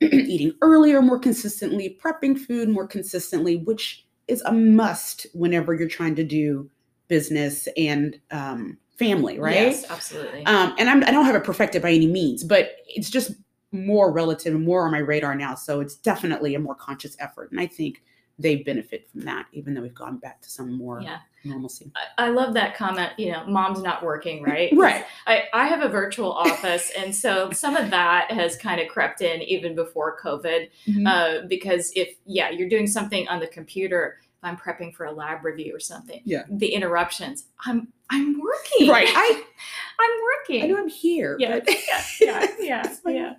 Eating 0.00 0.52
earlier, 0.62 1.02
more 1.02 1.18
consistently, 1.18 1.98
prepping 2.02 2.38
food 2.38 2.68
more 2.68 2.86
consistently, 2.86 3.56
which 3.56 4.06
is 4.28 4.42
a 4.42 4.52
must 4.52 5.26
whenever 5.34 5.74
you're 5.74 5.88
trying 5.88 6.14
to 6.14 6.24
do 6.24 6.70
business 7.08 7.68
and 7.76 8.18
um, 8.30 8.78
family, 8.96 9.38
right? 9.38 9.54
Yes, 9.54 9.84
absolutely. 9.90 10.46
Um, 10.46 10.74
and 10.78 10.88
I'm, 10.88 11.02
I 11.04 11.10
don't 11.10 11.24
have 11.24 11.34
it 11.34 11.44
perfected 11.44 11.82
by 11.82 11.90
any 11.90 12.06
means, 12.06 12.44
but 12.44 12.76
it's 12.86 13.10
just 13.10 13.32
more 13.72 14.12
relative 14.12 14.54
and 14.54 14.64
more 14.64 14.86
on 14.86 14.92
my 14.92 14.98
radar 14.98 15.34
now. 15.34 15.54
So 15.54 15.80
it's 15.80 15.96
definitely 15.96 16.54
a 16.54 16.58
more 16.58 16.74
conscious 16.74 17.16
effort. 17.20 17.50
And 17.50 17.60
I 17.60 17.66
think 17.66 18.02
they 18.40 18.56
benefit 18.56 19.08
from 19.10 19.20
that, 19.22 19.46
even 19.52 19.74
though 19.74 19.82
we've 19.82 19.94
gone 19.94 20.16
back 20.16 20.40
to 20.40 20.50
some 20.50 20.72
more 20.72 21.00
yeah. 21.00 21.18
normalcy. 21.44 21.92
I, 22.16 22.26
I 22.26 22.28
love 22.30 22.54
that 22.54 22.74
comment. 22.74 23.12
You 23.18 23.32
know, 23.32 23.44
mom's 23.46 23.82
not 23.82 24.02
working, 24.02 24.42
right? 24.52 24.72
Right. 24.74 25.04
I, 25.26 25.44
I 25.52 25.66
have 25.66 25.82
a 25.82 25.88
virtual 25.88 26.32
office, 26.32 26.90
and 26.96 27.14
so 27.14 27.50
some 27.52 27.76
of 27.76 27.90
that 27.90 28.30
has 28.30 28.56
kind 28.56 28.80
of 28.80 28.88
crept 28.88 29.20
in 29.20 29.42
even 29.42 29.74
before 29.74 30.18
COVID. 30.22 30.70
Mhm. 30.88 31.06
Uh, 31.06 31.46
because 31.46 31.92
if 31.94 32.16
yeah, 32.24 32.50
you're 32.50 32.68
doing 32.68 32.86
something 32.86 33.28
on 33.28 33.40
the 33.40 33.46
computer, 33.46 34.16
if 34.22 34.44
I'm 34.44 34.56
prepping 34.56 34.94
for 34.94 35.04
a 35.04 35.12
lab 35.12 35.44
review 35.44 35.76
or 35.76 35.80
something, 35.80 36.22
Yeah. 36.24 36.44
the 36.50 36.68
interruptions. 36.68 37.46
I'm 37.66 37.88
I'm 38.08 38.40
working. 38.40 38.88
right. 38.88 39.06
I, 39.08 39.42
I'm 40.00 40.20
working. 40.22 40.64
I 40.64 40.66
know 40.66 40.78
I'm 40.78 40.88
here. 40.88 41.36
Yeah, 41.38 41.60
but 41.60 41.68
yeah, 41.68 42.02
yeah, 42.20 42.46
yeah, 42.58 42.94
yeah. 43.06 43.34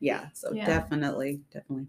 Yeah. 0.00 0.28
So 0.34 0.52
Yeah. 0.52 0.66
definitely, 0.66 1.40
definitely. 1.52 1.86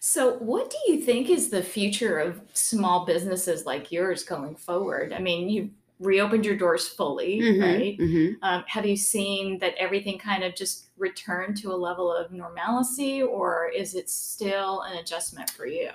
So, 0.00 0.38
what 0.38 0.70
do 0.70 0.76
you 0.92 1.00
think 1.00 1.28
is 1.28 1.50
the 1.50 1.62
future 1.62 2.18
of 2.18 2.40
small 2.52 3.04
businesses 3.04 3.66
like 3.66 3.90
yours 3.90 4.22
going 4.22 4.54
forward? 4.56 5.12
I 5.12 5.18
mean, 5.18 5.48
you 5.48 5.70
reopened 5.98 6.44
your 6.46 6.56
doors 6.56 6.86
fully, 6.86 7.40
Mhm, 7.40 7.60
right? 7.60 7.98
mhm. 7.98 8.36
Um, 8.42 8.64
have 8.68 8.86
you 8.86 8.96
seen 8.96 9.58
that 9.58 9.74
everything 9.76 10.18
kind 10.18 10.44
of 10.44 10.54
just 10.54 10.90
returned 10.96 11.56
to 11.58 11.72
a 11.72 11.74
level 11.76 12.12
of 12.12 12.30
normalcy, 12.30 13.22
or 13.22 13.68
is 13.68 13.94
it 13.96 14.08
still 14.08 14.82
an 14.82 14.96
adjustment 14.98 15.50
for 15.50 15.66
you? 15.66 15.90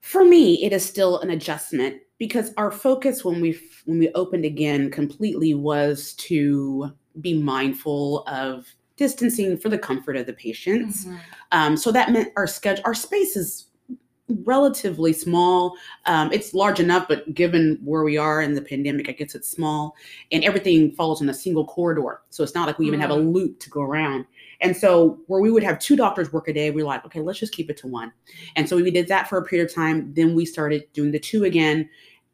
For 0.00 0.24
me, 0.24 0.64
it 0.64 0.72
is 0.72 0.84
still 0.84 1.18
an 1.20 1.30
adjustment 1.30 2.02
because 2.18 2.52
our 2.56 2.70
focus 2.70 3.24
when 3.24 3.40
we 3.40 3.58
when 3.84 3.98
we 3.98 4.10
opened 4.14 4.44
again 4.44 4.90
completely 4.90 5.54
was 5.54 6.14
to 6.14 6.92
be 7.20 7.40
mindful 7.40 8.24
of 8.26 8.66
distancing 8.96 9.56
for 9.56 9.68
the 9.68 9.78
comfort 9.78 10.16
of 10.16 10.26
the 10.26 10.32
patients. 10.32 11.04
Mm-hmm. 11.04 11.16
Um, 11.52 11.76
so 11.76 11.92
that 11.92 12.12
meant 12.12 12.32
our 12.36 12.46
schedule, 12.46 12.82
our 12.84 12.94
space 12.94 13.36
is 13.36 13.68
relatively 14.44 15.12
small. 15.12 15.74
Um, 16.06 16.30
it's 16.32 16.52
large 16.52 16.80
enough, 16.80 17.08
but 17.08 17.32
given 17.34 17.78
where 17.82 18.02
we 18.02 18.18
are 18.18 18.42
in 18.42 18.54
the 18.54 18.62
pandemic, 18.62 19.08
I 19.08 19.12
guess 19.12 19.34
it's 19.34 19.48
small, 19.48 19.96
and 20.30 20.44
everything 20.44 20.92
falls 20.92 21.22
in 21.22 21.28
a 21.28 21.34
single 21.34 21.64
corridor. 21.64 22.20
So 22.30 22.44
it's 22.44 22.54
not 22.54 22.66
like 22.66 22.78
we 22.78 22.86
even 22.86 23.00
have 23.00 23.10
a 23.10 23.16
loop 23.16 23.58
to 23.60 23.70
go 23.70 23.80
around. 23.80 24.26
And 24.60 24.76
so 24.76 25.20
where 25.28 25.40
we 25.40 25.50
would 25.50 25.62
have 25.62 25.78
two 25.78 25.96
doctors 25.96 26.32
work 26.32 26.48
a 26.48 26.52
day, 26.52 26.70
we 26.70 26.82
are 26.82 26.86
like, 26.86 27.06
okay, 27.06 27.20
let's 27.20 27.38
just 27.38 27.54
keep 27.54 27.70
it 27.70 27.76
to 27.78 27.86
one. 27.86 28.12
And 28.56 28.68
so 28.68 28.76
we 28.76 28.90
did 28.90 29.08
that 29.08 29.28
for 29.28 29.38
a 29.38 29.44
period 29.44 29.68
of 29.68 29.74
time. 29.74 30.12
Then 30.14 30.34
we 30.34 30.44
started 30.44 30.84
doing 30.92 31.12
the 31.12 31.18
two 31.18 31.44
again. 31.44 31.88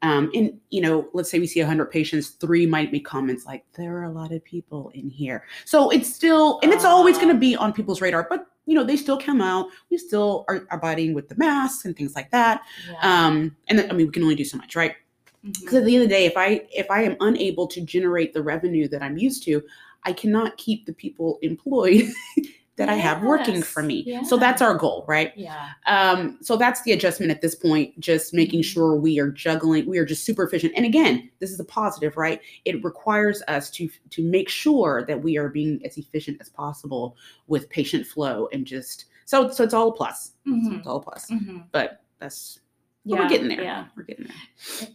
Um, 0.05 0.31
and 0.35 0.61
you 0.69 0.83
know, 0.83 1.09
let's 1.15 1.31
say 1.31 1.39
we 1.39 1.47
see 1.47 1.61
100 1.61 1.87
patients, 1.87 2.31
three 2.31 2.67
might 2.67 2.93
be 2.93 3.01
comments 3.01 3.47
like, 3.47 3.65
"There 3.73 3.97
are 3.97 4.05
a 4.05 4.11
lot 4.11 4.33
of 4.33 4.45
people 4.45 4.91
in 4.95 5.09
here." 5.09 5.47
So 5.65 5.89
it's 5.89 6.15
still, 6.15 6.61
and 6.63 6.73
it's 6.75 6.85
always 6.85 7.17
going 7.17 7.31
to 7.31 7.35
be 7.35 7.57
on 7.57 7.73
people's 7.73 8.03
radar. 8.03 8.27
But 8.29 8.47
you 8.67 8.75
know, 8.75 8.85
they 8.85 8.97
still 8.97 9.19
come 9.19 9.41
out. 9.41 9.69
We 9.91 9.97
still 9.97 10.45
are 10.49 10.67
abiding 10.71 11.15
with 11.15 11.31
the 11.31 11.37
masks 11.37 11.87
and 11.87 11.97
things 11.97 12.15
like 12.15 12.31
that. 12.33 12.63
Yeah. 12.91 13.27
Um, 13.27 13.57
and 13.69 13.79
then, 13.79 13.91
I 13.91 13.95
mean, 13.95 14.07
we 14.07 14.13
can 14.13 14.23
only 14.23 14.35
do 14.35 14.45
so 14.45 14.59
much, 14.59 14.77
right? 14.77 14.95
Because 15.43 15.75
at 15.75 15.85
the 15.85 15.95
end 15.95 16.03
of 16.03 16.09
the 16.11 16.15
day, 16.15 16.27
if 16.27 16.37
I 16.37 16.67
if 16.71 16.91
I 16.91 17.03
am 17.03 17.17
unable 17.21 17.67
to 17.69 17.81
generate 17.81 18.35
the 18.35 18.43
revenue 18.43 18.87
that 18.89 19.03
I'm 19.03 19.17
used 19.17 19.43
to, 19.45 19.63
I 20.05 20.13
cannot 20.13 20.59
keep 20.59 20.85
the 20.85 20.93
people 20.93 21.39
employed 21.41 22.13
that 22.77 22.89
I 22.89 22.95
have 22.95 23.23
working 23.23 23.63
for 23.63 23.83
me. 23.85 24.03
yeah. 24.05 24.23
So 24.25 24.37
that's 24.37 24.61
our 24.61 24.75
goal, 24.75 25.05
right? 25.07 25.33
Yeah. 25.37 25.69
Um, 25.87 26.39
so 26.43 26.57
that's 26.57 26.83
the 26.83 26.91
adjustment 26.93 27.31
at 27.31 27.41
this 27.41 27.55
point, 27.55 27.99
just 28.01 28.35
making 28.35 28.61
Mhm. 28.61 28.65
sure 28.65 28.97
we 28.97 29.21
are 29.21 29.31
juggling, 29.31 29.87
we 29.87 29.97
are 29.99 30.05
just 30.05 30.25
super 30.25 30.43
efficient. 30.43 30.73
And 30.77 30.85
again, 30.85 31.31
this 31.39 31.53
is 31.53 31.61
a 31.61 31.65
positive, 31.65 32.17
right? 32.17 32.41
It 32.65 32.83
requires 32.83 33.43
us 33.47 33.71
to 33.73 33.89
to 34.11 34.23
make 34.25 34.49
sure 34.49 35.05
that 35.07 35.23
we 35.23 35.37
are 35.39 35.49
being 35.49 35.81
as 35.85 35.97
efficient 35.99 36.39
as 36.41 36.49
possible 36.49 37.17
with 37.47 37.69
patient 37.71 38.07
flow 38.07 38.49
and 38.53 38.67
just 38.67 39.05
so 39.25 39.49
so 39.51 39.63
it's 39.63 39.73
all 39.75 39.89
a 39.91 39.95
plus. 39.95 40.33
So 40.45 40.51
Mhm. 40.53 40.79
it's 40.79 40.87
all 40.89 40.97
a 40.97 41.01
plus. 41.03 41.31
Mhm. 41.31 41.67
But 41.71 42.03
that's 42.19 42.59
Yeah. 43.05 43.21
we're 43.23 43.29
getting 43.29 43.49
there. 43.49 43.63
Yeah. 43.63 43.87
We're 43.97 44.03
getting 44.03 44.27
there. 44.27 44.89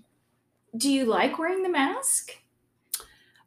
Do 0.77 0.91
you 0.91 1.05
like 1.05 1.39
wearing 1.39 1.63
the 1.63 1.69
mask? 1.69 2.31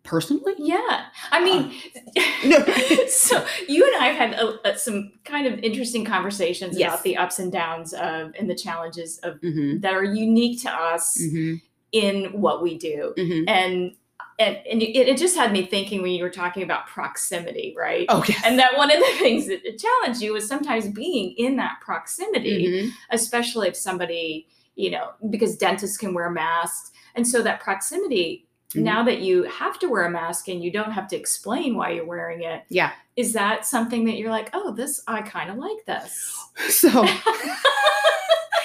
Personally, 0.05 0.55
Yeah. 0.59 1.07
I 1.31 1.43
mean, 1.45 1.73
No. 2.45 2.59
so 3.07 3.45
you 3.69 3.85
and 3.87 4.03
I 4.03 4.09
have 4.09 4.31
had 4.31 4.41
uh 4.41 4.57
uh 4.65 4.75
some 4.75 5.13
kind 5.25 5.47
of 5.47 5.59
interesting 5.61 6.05
conversations 6.05 6.77
Yes. 6.77 6.89
about 6.93 7.05
the 7.05 7.17
ups 7.17 7.39
and 7.39 7.53
downs 7.53 7.93
of 7.95 8.33
and 8.39 8.51
the 8.51 8.55
challenges 8.55 9.19
of 9.19 9.39
hmm 9.41 9.79
that 9.81 9.95
are 9.95 10.03
unique 10.05 10.61
to 10.63 10.71
us 10.71 11.21
hmm 11.21 11.55
in 11.93 12.41
what 12.41 12.63
we 12.63 12.79
do. 12.79 13.13
hmm 13.17 13.45
And 13.47 13.95
and, 14.39 14.57
and 14.69 14.83
it, 14.83 14.97
it 15.09 15.19
just 15.19 15.37
had 15.37 15.53
me 15.53 15.67
thinking 15.67 16.03
when 16.03 16.13
you 16.13 16.23
were 16.25 16.31
talking 16.31 16.63
about 16.65 16.87
proximity, 16.89 17.75
right? 17.79 18.07
Oh 18.09 18.25
yes. 18.27 18.43
And 18.45 18.59
that 18.59 18.77
one 18.77 18.91
of 18.91 18.99
the 18.99 19.15
things 19.19 19.47
that 19.47 19.61
challenged 19.79 20.21
you 20.23 20.33
was 20.33 20.49
sometimes 20.49 20.89
being 20.89 21.33
in 21.37 21.57
that 21.57 21.77
proximity, 21.81 22.67
Mhm. 22.67 22.91
especially 23.11 23.69
if 23.69 23.77
somebody, 23.77 24.49
you 24.75 24.91
know, 24.91 25.11
because 25.31 25.57
dentists 25.57 25.97
can 25.99 26.13
wear 26.15 26.29
masks. 26.31 26.91
And 27.15 27.29
so 27.29 27.41
that 27.43 27.61
proximity, 27.61 28.49
Mhm. 28.75 28.83
now 28.83 29.03
that 29.05 29.21
you 29.21 29.43
have 29.45 29.79
to 29.81 29.87
wear 29.89 30.05
a 30.05 30.11
mask 30.11 30.49
and 30.49 30.63
you 30.65 30.71
don't 30.71 30.93
have 30.93 31.07
to 31.09 31.17
explain 31.17 31.77
why 31.77 31.91
you're 31.91 32.05
wearing 32.07 32.43
it, 32.43 32.63
Yeah. 32.69 32.93
is 33.17 33.33
that 33.35 33.67
something 33.67 34.05
that 34.07 34.17
you're 34.17 34.31
like, 34.31 34.51
oh, 34.55 34.73
this, 34.73 35.03
I 35.07 35.23
kind 35.23 35.51
of 35.51 35.57
like 35.59 35.85
this? 35.87 36.37
So 36.69 36.89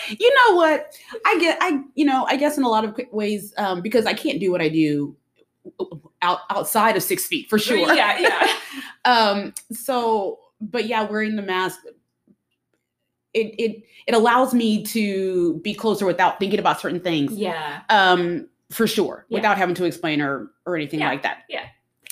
you 0.10 0.34
know 0.36 0.56
what 0.56 0.94
i 1.26 1.38
get 1.40 1.58
i 1.62 1.82
you 1.96 2.06
know 2.06 2.26
i 2.30 2.36
guess 2.38 2.58
in 2.58 2.64
a 2.64 2.70
lot 2.70 2.86
of 2.86 2.94
quick 2.94 3.12
ways 3.12 3.54
um 3.58 3.82
because 3.82 4.06
i 4.06 4.14
can't 4.14 4.40
do 4.40 4.52
what 4.52 4.62
i 4.62 4.70
do 4.70 5.14
out 6.22 6.40
outside 6.50 6.96
of 6.96 7.04
six 7.04 7.26
feet 7.28 7.50
for 7.50 7.60
sure 7.60 7.94
Yeah, 7.94 8.18
yeah. 8.20 8.48
um 9.06 9.54
so 9.72 10.40
but 10.62 10.86
yeah 10.86 11.04
wearing 11.04 11.36
the 11.36 11.42
mask 11.42 11.80
it 13.34 13.54
it 13.60 13.84
it 14.08 14.14
allows 14.16 14.54
me 14.54 14.84
to 14.86 15.60
be 15.60 15.74
closer 15.74 16.06
without 16.06 16.40
thinking 16.40 16.60
about 16.60 16.80
certain 16.80 17.02
things 17.02 17.34
Yeah. 17.34 17.82
um 17.90 18.48
for 18.72 18.88
sure 18.88 19.26
Yeah. 19.30 19.38
without 19.38 19.58
having 19.58 19.76
to 19.76 19.86
explain 19.86 20.22
or 20.22 20.52
or 20.66 20.76
anything 20.76 21.00
Yeah, 21.00 21.10
like 21.10 21.24
that 21.24 21.44
yeah. 21.50 21.66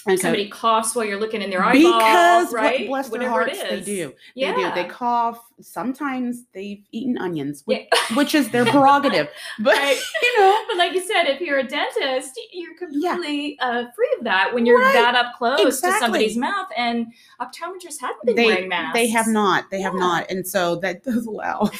and 0.08 0.18
so 0.20 0.24
Somebody 0.24 0.48
coughs 0.50 0.96
while 0.96 1.04
you're 1.04 1.20
looking 1.20 1.42
in 1.42 1.50
their 1.50 1.64
eyeball, 1.64 1.98
because 1.98 2.54
right? 2.54 2.88
bless 2.88 3.10
their 3.10 3.20
Whatever 3.20 3.42
it 3.48 3.58
hearts 3.58 3.70
they 3.70 3.82
do 3.82 4.14
Yeah. 4.36 4.54
they 4.56 4.62
do 4.64 4.72
they 4.76 4.86
cough 4.88 5.40
sometimes 5.60 6.44
they've 6.54 6.82
eaten 6.92 7.18
onions 7.18 7.64
which, 7.66 7.88
Yeah. 7.92 8.16
which 8.16 8.34
is 8.36 8.50
their 8.52 8.66
prerogative 8.66 9.28
but 9.60 9.76
Right. 9.76 9.98
you 10.24 10.40
know 10.40 10.64
But 10.68 10.78
like 10.78 10.94
you 10.94 11.02
said, 11.02 11.24
if 11.28 11.42
you're 11.42 11.60
a 11.60 11.64
dentist, 11.68 12.40
you're 12.54 12.72
Yeah. 12.92 13.16
completely 13.16 13.58
uh, 13.60 13.86
free 13.96 14.16
of 14.18 14.24
that 14.24 14.54
when 14.54 14.66
you're 14.66 14.80
Right. 14.80 14.94
that 14.94 15.16
up 15.16 15.34
close 15.38 15.82
to 15.82 15.92
somebody's 15.94 16.38
mouth. 16.38 16.68
And 16.78 17.08
optometrists 17.42 18.00
haven't 18.00 18.26
been 18.26 18.36
they 18.36 18.46
wearing 18.46 18.70
masks. 18.70 18.94
they 18.94 19.08
have 19.10 19.28
not 19.28 19.70
they 19.72 19.82
have 19.82 19.94
not 19.96 20.30
and 20.30 20.48
so 20.48 20.76
that 20.78 21.04
does 21.04 21.26
allow 21.26 21.70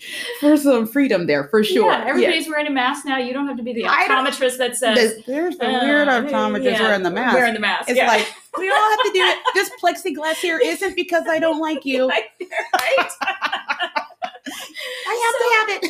for 0.40 0.56
some 0.56 0.86
freedom 0.86 1.26
there 1.26 1.44
for 1.48 1.62
sure 1.62 1.90
Yeah, 1.90 2.04
everybody's 2.06 2.48
wearing 2.48 2.66
a 2.66 2.70
mask 2.70 3.04
now. 3.04 3.18
You 3.18 3.32
don't 3.32 3.46
have 3.46 3.56
to 3.58 3.62
be 3.62 3.72
the 3.72 3.82
optometrist 3.84 4.56
that 4.58 4.76
says 4.76 5.22
There's, 5.26 5.58
the 5.58 5.66
weird 5.68 6.08
uh, 6.08 6.22
optometrist 6.22 6.64
yeah, 6.64 6.80
wearing 6.82 7.02
the 7.02 7.10
mask 7.10 7.34
Wearing 7.36 7.54
the 7.54 7.60
mask. 7.60 7.88
it's 7.90 7.96
yeah. 7.98 8.06
like 8.08 8.26
we 8.58 8.68
all 8.70 8.90
have 8.90 8.98
to 9.04 9.10
do 9.12 9.20
it 9.22 9.38
this 9.54 9.70
plexiglass 9.82 10.36
here 10.36 10.58
isn't 10.58 10.96
because 10.96 11.24
i 11.28 11.38
don't 11.38 11.60
like 11.60 11.84
you 11.84 12.08
right. 12.08 12.24
i 15.06 15.14
have 15.24 15.36
to 15.38 15.46
have 15.56 15.68
it 15.68 15.82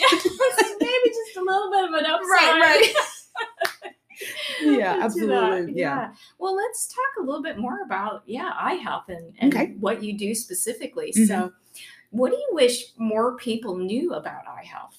Maybe 0.81 1.09
just 1.15 1.37
a 1.37 1.43
little 1.43 1.71
bit 1.71 1.85
of 1.85 1.95
an 1.95 2.07
upside. 2.07 2.61
right 2.61 2.95
right 3.83 3.93
yeah 4.63 4.99
absolutely 5.01 5.73
yeah 5.75 6.13
Well, 6.39 6.55
let's 6.55 6.87
talk 6.89 7.23
a 7.23 7.23
little 7.25 7.43
bit 7.43 7.59
more 7.59 7.83
about 7.83 8.23
yeah 8.27 8.53
eye 8.59 8.75
health 8.75 9.05
and, 9.09 9.33
and 9.39 9.55
Okay. 9.55 9.75
what 9.81 10.03
you 10.03 10.17
do 10.19 10.35
specifically. 10.35 11.13
Mhm. 11.17 11.27
So, 11.27 11.53
what 12.11 12.31
do 12.31 12.37
you 12.37 12.49
wish 12.53 12.93
more 12.97 13.37
people 13.37 13.77
knew 13.77 14.13
about 14.15 14.47
eye 14.47 14.65
health? 14.65 14.99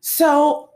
So 0.00 0.70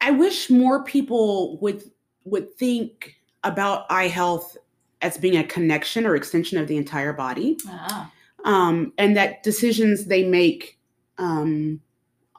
I 0.00 0.10
wish 0.10 0.50
more 0.50 0.84
people 0.84 1.58
would 1.58 1.82
would 2.24 2.54
think 2.56 3.16
about 3.44 3.86
eye 3.90 4.08
health 4.08 4.56
as 5.02 5.16
being 5.16 5.36
a 5.38 5.44
connection 5.44 6.04
or 6.06 6.14
extension 6.14 6.58
of 6.58 6.68
the 6.68 6.76
entire 6.76 7.12
body, 7.12 7.56
Ah, 7.66 8.12
um, 8.44 8.92
and 8.98 9.16
that 9.16 9.42
decisions 9.42 10.06
they 10.06 10.24
make 10.24 10.78
um, 11.18 11.80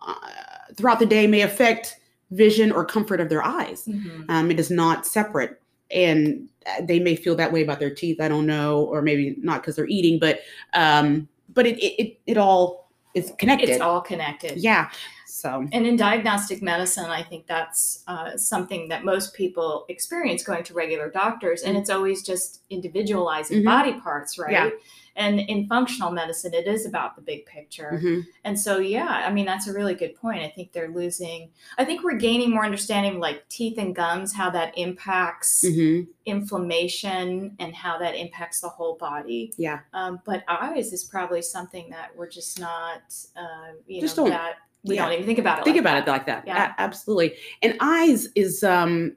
uh, 0.06 0.14
throughout 0.76 1.00
the 1.00 1.06
day 1.06 1.26
may 1.28 1.42
affect 1.42 1.98
vision 2.32 2.72
or 2.72 2.86
comfort 2.86 3.20
of 3.20 3.30
their 3.30 3.44
eyes. 3.44 3.86
mhm. 3.86 4.26
Um, 4.30 4.52
it 4.52 4.60
is 4.60 4.70
not 4.72 5.06
separate, 5.06 5.60
and 5.90 6.48
uh, 6.68 6.82
they 6.86 7.00
may 7.00 7.16
feel 7.16 7.36
that 7.36 7.52
way 7.52 7.64
about 7.64 7.80
their 7.80 7.94
teeth. 7.94 8.22
I 8.22 8.28
don't 8.28 8.46
know, 8.46 8.84
or 8.84 9.02
maybe 9.02 9.36
not 9.40 9.62
because 9.62 9.76
they're 9.76 9.88
eating, 9.88 10.20
but 10.20 10.40
um, 10.74 11.28
but 11.54 11.66
it, 11.66 11.78
it 11.84 12.20
it 12.26 12.38
all 12.38 12.92
is 13.14 13.34
connected. 13.38 13.70
It's 13.70 13.82
all 13.82 14.02
connected. 14.02 14.58
yeah. 14.58 14.90
So 15.28 15.66
And 15.72 15.88
in 15.88 15.96
diagnostic 15.96 16.62
medicine, 16.62 17.06
I 17.06 17.24
think 17.24 17.48
that's 17.48 18.04
uh, 18.08 18.38
something 18.38 18.90
that 18.90 19.04
most 19.06 19.34
people 19.34 19.86
experience 19.90 20.44
going 20.44 20.64
to 20.66 20.74
regular 20.74 21.10
doctors, 21.10 21.62
and 21.64 21.76
it's 21.78 21.90
always 21.90 22.22
just 22.22 22.62
individualizing 22.70 23.62
Mhm. 23.62 23.66
body 23.66 23.94
parts, 24.00 24.38
right? 24.38 24.52
Yeah. 24.52 24.70
And 25.16 25.40
in 25.42 25.68
functional 25.68 26.12
medicine, 26.12 26.54
it 26.54 26.68
is 26.68 26.86
about 26.86 27.16
the 27.16 27.22
big 27.22 27.46
picture. 27.46 28.00
mhm. 28.02 28.24
And 28.46 28.60
so, 28.60 28.78
yeah, 28.80 29.24
I 29.28 29.32
mean, 29.32 29.46
that's 29.46 29.68
a 29.68 29.74
really 29.74 29.94
good 29.94 30.16
point. 30.16 30.42
I 30.42 30.50
think 30.50 30.72
they're 30.72 30.90
losing, 30.90 31.50
I 31.78 31.84
think 31.86 32.04
we're 32.04 32.18
gaining 32.18 32.50
more 32.50 32.64
understanding 32.64 33.20
like 33.20 33.48
teeth 33.50 33.78
and 33.78 33.94
gums, 33.96 34.34
how 34.34 34.50
that 34.52 34.78
impacts 34.78 35.64
Mhm. 35.68 36.08
inflammation 36.26 37.56
and 37.60 37.74
how 37.76 37.98
that 38.00 38.16
impacts 38.16 38.62
the 38.62 38.70
whole 38.70 38.96
body. 38.96 39.52
yeah. 39.58 39.80
Um, 39.94 40.22
but 40.26 40.44
eyes 40.48 40.94
is 40.94 41.04
probably 41.04 41.42
something 41.42 41.90
that 41.90 42.16
we're 42.16 42.30
just 42.30 42.60
not, 42.60 43.02
uh, 43.36 43.74
you 43.88 44.00
Just 44.02 44.16
know, 44.18 44.24
don't- 44.24 44.32
that 44.32 44.56
we 44.84 44.96
yeah. 44.96 45.04
don't 45.06 45.14
even 45.14 45.26
think 45.26 45.40
about 45.40 45.60
it. 45.60 45.64
think 45.64 45.76
like 45.76 45.82
about 45.82 45.94
that. 46.06 46.08
it 46.08 46.12
like 46.12 46.26
that 46.26 46.48
Yeah. 46.48 46.74
A- 46.78 46.82
absolutely 46.82 47.36
and 47.62 47.76
eyes 47.82 48.28
is 48.36 48.64
um 48.64 49.16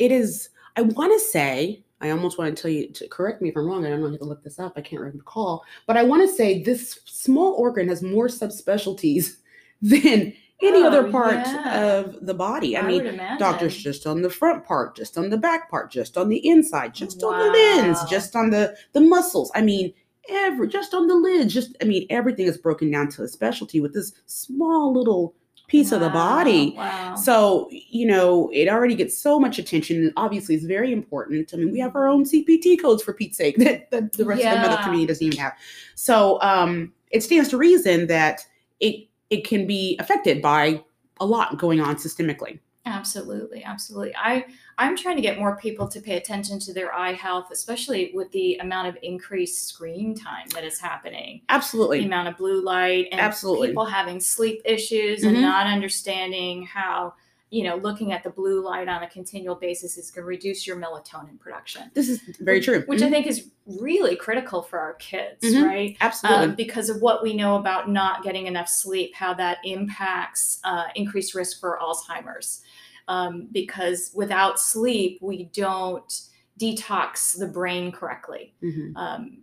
it 0.00 0.10
is 0.10 0.48
i 0.76 0.82
want 0.82 1.12
to 1.12 1.20
say 1.24 1.83
i 2.04 2.10
almost 2.10 2.38
want 2.38 2.56
to 2.56 2.60
tell 2.62 2.70
you 2.70 2.88
to 2.92 3.08
correct 3.08 3.42
me 3.42 3.48
if 3.48 3.56
i'm 3.56 3.66
wrong 3.66 3.84
i 3.84 3.90
don't 3.90 4.00
know 4.00 4.10
how 4.10 4.16
to 4.16 4.24
look 4.24 4.42
this 4.42 4.58
up 4.58 4.72
i 4.76 4.80
can't 4.80 5.02
recall 5.02 5.64
but 5.86 5.96
i 5.96 6.02
want 6.02 6.22
to 6.22 6.34
say 6.34 6.62
this 6.62 7.00
small 7.04 7.54
organ 7.54 7.88
has 7.88 8.02
more 8.02 8.28
subspecialties 8.28 9.36
than 9.82 10.32
any 10.62 10.82
Oh, 10.82 10.86
other 10.86 11.10
part 11.10 11.34
yeah. 11.46 11.84
of 11.84 12.24
the 12.24 12.32
body. 12.32 12.76
I, 12.76 12.80
I 12.80 12.86
mean 12.86 13.20
doctors 13.38 13.76
just 13.76 14.06
on 14.06 14.22
the 14.22 14.30
front 14.30 14.64
part 14.64 14.96
just 14.96 15.18
on 15.18 15.28
the 15.28 15.36
back 15.36 15.68
part 15.68 15.90
just 15.90 16.16
on 16.16 16.28
the 16.28 16.46
inside 16.48 16.94
just 16.94 17.22
on 17.22 17.38
the 17.38 17.50
lens 17.52 17.98
just 18.08 18.36
on 18.36 18.50
the 18.50 18.74
the 18.92 19.00
muscles. 19.00 19.50
I 19.54 19.62
mean 19.62 19.92
every 20.28 20.68
just 20.68 20.94
on 20.94 21.06
the 21.06 21.14
lids 21.14 21.52
just 21.52 21.76
i 21.82 21.84
mean 21.84 22.06
everything 22.08 22.46
is 22.46 22.56
broken 22.56 22.90
down 22.90 23.08
to 23.08 23.22
a 23.22 23.28
specialty 23.28 23.80
with 23.80 23.92
this 23.92 24.12
small 24.26 24.92
little 24.92 25.34
piece 25.66 25.92
of 25.92 26.00
the 26.00 26.10
body 26.10 26.74
Wow. 26.76 27.14
so, 27.14 27.68
you 27.70 28.06
know, 28.06 28.50
it 28.52 28.68
already 28.68 28.94
gets 28.94 29.16
so 29.16 29.40
much 29.40 29.58
attention. 29.58 29.96
And 29.96 30.12
obviously, 30.16 30.54
it's 30.54 30.64
very 30.64 30.92
important. 30.92 31.52
I 31.52 31.56
mean, 31.56 31.72
we 31.72 31.80
have 31.80 31.96
our 31.96 32.06
own 32.06 32.24
CPT 32.24 32.80
codes 32.80 33.02
for 33.02 33.12
Pete's 33.12 33.36
sake 33.36 33.56
that, 33.64 33.90
that 33.90 34.12
the 34.12 34.24
rest 34.24 34.44
of 34.44 34.50
the 34.50 34.56
medical 34.58 34.84
community 34.84 35.06
doesn't 35.06 35.26
even 35.26 35.38
have. 35.38 35.54
So, 35.94 36.40
um, 36.42 36.92
it 37.10 37.22
stands 37.22 37.48
to 37.50 37.56
reason 37.56 38.08
that 38.08 38.44
it 38.80 39.08
it 39.30 39.46
can 39.46 39.66
be 39.66 39.96
affected 39.98 40.42
by 40.42 40.82
a 41.20 41.26
lot 41.26 41.58
going 41.58 41.80
on 41.80 41.96
systemically. 41.96 42.58
Absolutely, 42.86 43.64
absolutely. 43.64 44.14
I 44.14 44.44
I'm 44.76 44.96
trying 44.96 45.16
to 45.16 45.22
get 45.22 45.38
more 45.38 45.56
people 45.56 45.88
to 45.88 46.00
pay 46.00 46.16
attention 46.16 46.58
to 46.60 46.74
their 46.74 46.94
eye 46.94 47.12
health, 47.12 47.48
especially 47.50 48.10
with 48.12 48.30
the 48.32 48.56
amount 48.56 48.88
of 48.88 48.98
increased 49.02 49.68
screen 49.68 50.14
time 50.14 50.48
that 50.52 50.64
is 50.64 50.78
happening. 50.78 51.42
Absolutely. 51.48 52.00
The 52.00 52.06
amount 52.06 52.28
of 52.28 52.36
blue 52.36 52.62
light 52.62 53.08
and 53.10 53.20
Absolutely. 53.20 53.68
people 53.68 53.86
having 53.86 54.20
sleep 54.20 54.60
issues 54.64 55.22
and 55.22 55.34
mm-hmm. 55.34 55.42
not 55.42 55.66
understanding 55.66 56.66
how, 56.66 57.14
you 57.50 57.62
know, 57.62 57.76
looking 57.76 58.12
at 58.12 58.24
the 58.24 58.30
blue 58.30 58.64
light 58.64 58.88
on 58.88 59.02
a 59.02 59.08
continual 59.08 59.54
basis 59.54 59.96
is 59.96 60.10
going 60.10 60.22
to 60.24 60.26
reduce 60.26 60.66
your 60.66 60.76
melatonin 60.76 61.38
production. 61.38 61.90
This 61.94 62.08
is 62.08 62.20
very 62.40 62.60
true. 62.60 62.82
Which 62.86 63.00
Mhm. 63.00 63.06
I 63.06 63.10
think 63.10 63.26
is 63.26 63.50
really 63.66 64.16
critical 64.16 64.62
for 64.62 64.78
our 64.78 64.94
kids, 64.94 65.44
Mhm. 65.44 65.64
right? 65.64 65.96
Absolutely. 66.00 66.44
um, 66.46 66.54
because 66.54 66.88
of 66.88 67.00
what 67.00 67.22
we 67.22 67.32
know 67.34 67.56
about 67.56 67.88
not 67.88 68.24
getting 68.24 68.46
enough 68.46 68.68
sleep, 68.68 69.14
how 69.14 69.34
that 69.34 69.58
impacts 69.64 70.60
uh, 70.64 70.86
increased 70.96 71.34
risk 71.34 71.60
for 71.60 71.78
Alzheimer's. 71.80 72.62
Um, 73.06 73.48
because 73.52 74.10
without 74.14 74.58
sleep, 74.58 75.18
we 75.20 75.44
don't 75.44 76.22
detox 76.58 77.38
the 77.38 77.46
brain 77.46 77.92
correctly. 77.92 78.54
Mhm. 78.62 78.96
Um, 78.96 79.42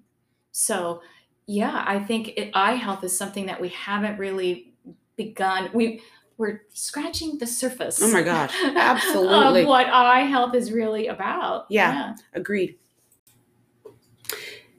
so, 0.51 1.01
yeah, 1.45 1.83
I 1.85 1.99
think 1.99 2.29
it, 2.37 2.51
eye 2.55 2.73
health 2.73 3.03
is 3.03 3.15
something 3.15 3.45
that 3.45 3.61
we 3.61 3.69
haven't 3.69 4.17
really 4.17 4.73
begun. 5.15 5.69
We 5.73 6.01
we're 6.41 6.63
scratching 6.73 7.37
the 7.37 7.45
surface. 7.45 8.01
Oh 8.01 8.11
my 8.11 8.23
gosh, 8.23 8.51
absolutely. 8.63 9.61
of 9.61 9.67
what 9.67 9.85
eye 9.85 10.21
health 10.21 10.55
is 10.55 10.71
really 10.71 11.05
about. 11.07 11.67
Yeah. 11.69 12.15
Agreed. 12.33 12.79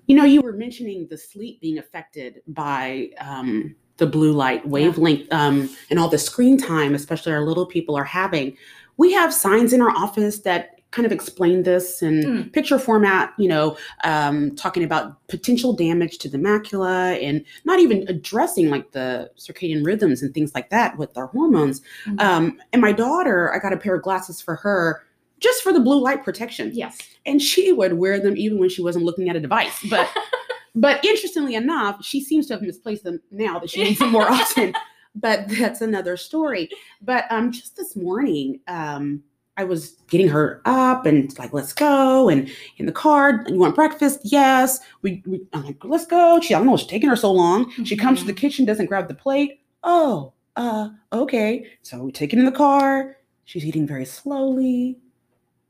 You 0.08 0.16
know, 0.16 0.24
you 0.24 0.42
were 0.42 0.52
mentioning 0.52 1.06
the 1.06 1.16
sleep 1.16 1.60
being 1.60 1.78
affected 1.78 2.42
by 2.48 3.10
um, 3.20 3.76
the 3.98 4.06
blue 4.08 4.32
light 4.32 4.66
wavelength 4.66 5.32
um, 5.32 5.70
and 5.88 6.00
all 6.00 6.08
the 6.08 6.18
screen 6.18 6.58
time, 6.58 6.96
especially 6.96 7.32
our 7.32 7.42
little 7.42 7.64
people 7.64 7.94
are 7.94 8.04
having. 8.04 8.56
We 8.96 9.12
have 9.12 9.32
signs 9.32 9.72
in 9.72 9.80
our 9.80 9.90
office 9.90 10.40
that 10.40 10.80
kind 10.92 11.04
of 11.06 11.10
explain 11.12 11.64
this 11.64 12.02
in 12.02 12.22
Mm. 12.22 12.52
picture 12.52 12.78
format, 12.78 13.32
you 13.38 13.48
know, 13.48 13.76
um, 14.04 14.54
talking 14.54 14.84
about 14.84 15.26
potential 15.26 15.72
damage 15.72 16.18
to 16.18 16.28
the 16.28 16.38
macula 16.38 17.20
and 17.22 17.44
not 17.64 17.80
even 17.80 18.04
addressing 18.08 18.70
like 18.70 18.92
the 18.92 19.30
circadian 19.36 19.84
rhythms 19.84 20.22
and 20.22 20.32
things 20.32 20.54
like 20.54 20.70
that 20.70 20.96
with 20.98 21.16
our 21.16 21.26
hormones. 21.28 21.80
Mhm. 22.06 22.20
Um, 22.20 22.60
and 22.72 22.80
my 22.80 22.92
daughter, 22.92 23.52
I 23.52 23.58
got 23.58 23.72
a 23.72 23.76
pair 23.76 23.94
of 23.96 24.02
glasses 24.02 24.40
for 24.40 24.54
her 24.56 25.02
just 25.40 25.62
for 25.64 25.72
the 25.72 25.80
blue 25.80 26.00
light 26.00 26.22
protection 26.22 26.70
yes. 26.72 26.98
and 27.26 27.42
she 27.42 27.72
would 27.72 27.94
wear 27.94 28.20
them 28.20 28.36
even 28.36 28.58
when 28.60 28.68
she 28.68 28.80
wasn't 28.80 29.04
looking 29.04 29.28
at 29.28 29.34
a 29.34 29.40
device 29.40 29.76
but 29.90 30.08
but 30.76 31.04
interestingly 31.04 31.56
enough 31.56 32.04
she 32.04 32.20
seems 32.22 32.46
to 32.46 32.54
have 32.54 32.62
misplaced 32.62 33.02
them 33.02 33.20
now 33.32 33.58
that 33.58 33.68
she 33.68 33.82
needs 33.82 33.98
them 33.98 34.12
more 34.12 34.30
often 34.30 34.72
but 35.16 35.48
that's 35.48 35.80
another 35.80 36.16
story 36.16 36.70
but 37.00 37.24
um 37.28 37.50
just 37.50 37.74
this 37.76 37.96
morning 37.96 38.60
um 38.68 39.20
I 39.58 39.64
was 39.64 39.96
getting 40.08 40.28
her 40.28 40.62
up 40.64 41.04
and 41.04 41.36
like, 41.38 41.52
let's 41.52 41.72
go. 41.74 42.28
And 42.28 42.50
in 42.78 42.86
the 42.86 42.92
car, 42.92 43.44
you 43.48 43.58
want 43.58 43.74
breakfast? 43.74 44.20
Yes. 44.24 44.80
We, 45.02 45.22
we 45.26 45.40
I'm 45.52 45.64
like, 45.64 45.84
let's 45.84 46.06
go. 46.06 46.40
She, 46.40 46.54
I 46.54 46.58
don't 46.58 46.66
know, 46.66 46.74
it's 46.74 46.86
taking 46.86 47.10
her 47.10 47.16
so 47.16 47.30
long. 47.30 47.70
She 47.84 47.96
comes 47.96 48.20
to 48.20 48.26
the 48.26 48.32
kitchen, 48.32 48.64
doesn't 48.64 48.86
grab 48.86 49.08
the 49.08 49.14
plate. 49.14 49.60
Oh, 49.82 50.32
uh, 50.56 50.88
okay. 51.12 51.66
So 51.82 52.02
we 52.04 52.12
take 52.12 52.32
it 52.32 52.38
in 52.38 52.46
the 52.46 52.52
car. 52.52 53.16
She's 53.44 53.66
eating 53.66 53.86
very 53.86 54.06
slowly, 54.06 54.98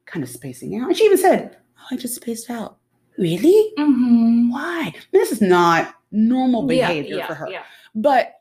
kind 0.07 0.23
of 0.23 0.29
spacing 0.31 0.77
out. 0.79 0.89
And 0.89 0.97
she 0.97 1.05
even 1.05 1.19
said, 1.19 1.57
Oh, 1.79 1.87
I 1.91 1.97
just 1.97 2.15
spaced 2.15 2.51
out. 2.51 2.77
Really? 3.19 3.73
Mhm. 3.79 4.51
Why? 4.53 4.95
This 5.11 5.33
is 5.33 5.41
not 5.41 5.97
normal 6.13 6.71
Yeah, 6.73 6.87
behavior 6.89 7.17
yeah, 7.17 7.27
for 7.27 7.35
her. 7.35 7.49
yeah. 7.49 7.63
But 7.97 8.35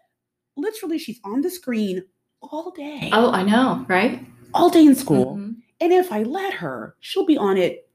literally, 0.56 1.00
she's 1.00 1.20
on 1.24 1.42
the 1.42 1.50
screen 1.50 2.04
all 2.42 2.72
day, 2.72 3.10
Oh, 3.12 3.32
I 3.32 3.42
know, 3.44 3.86
right? 3.90 4.24
All 4.54 4.70
day 4.70 4.86
in 4.86 4.96
school. 4.96 5.38
Mhm. 5.38 5.56
And 5.80 5.94
if 5.94 6.12
I 6.12 6.24
let 6.24 6.54
her, 6.56 6.96
she'll 7.00 7.26
be 7.26 7.38
on 7.38 7.58
it 7.58 7.90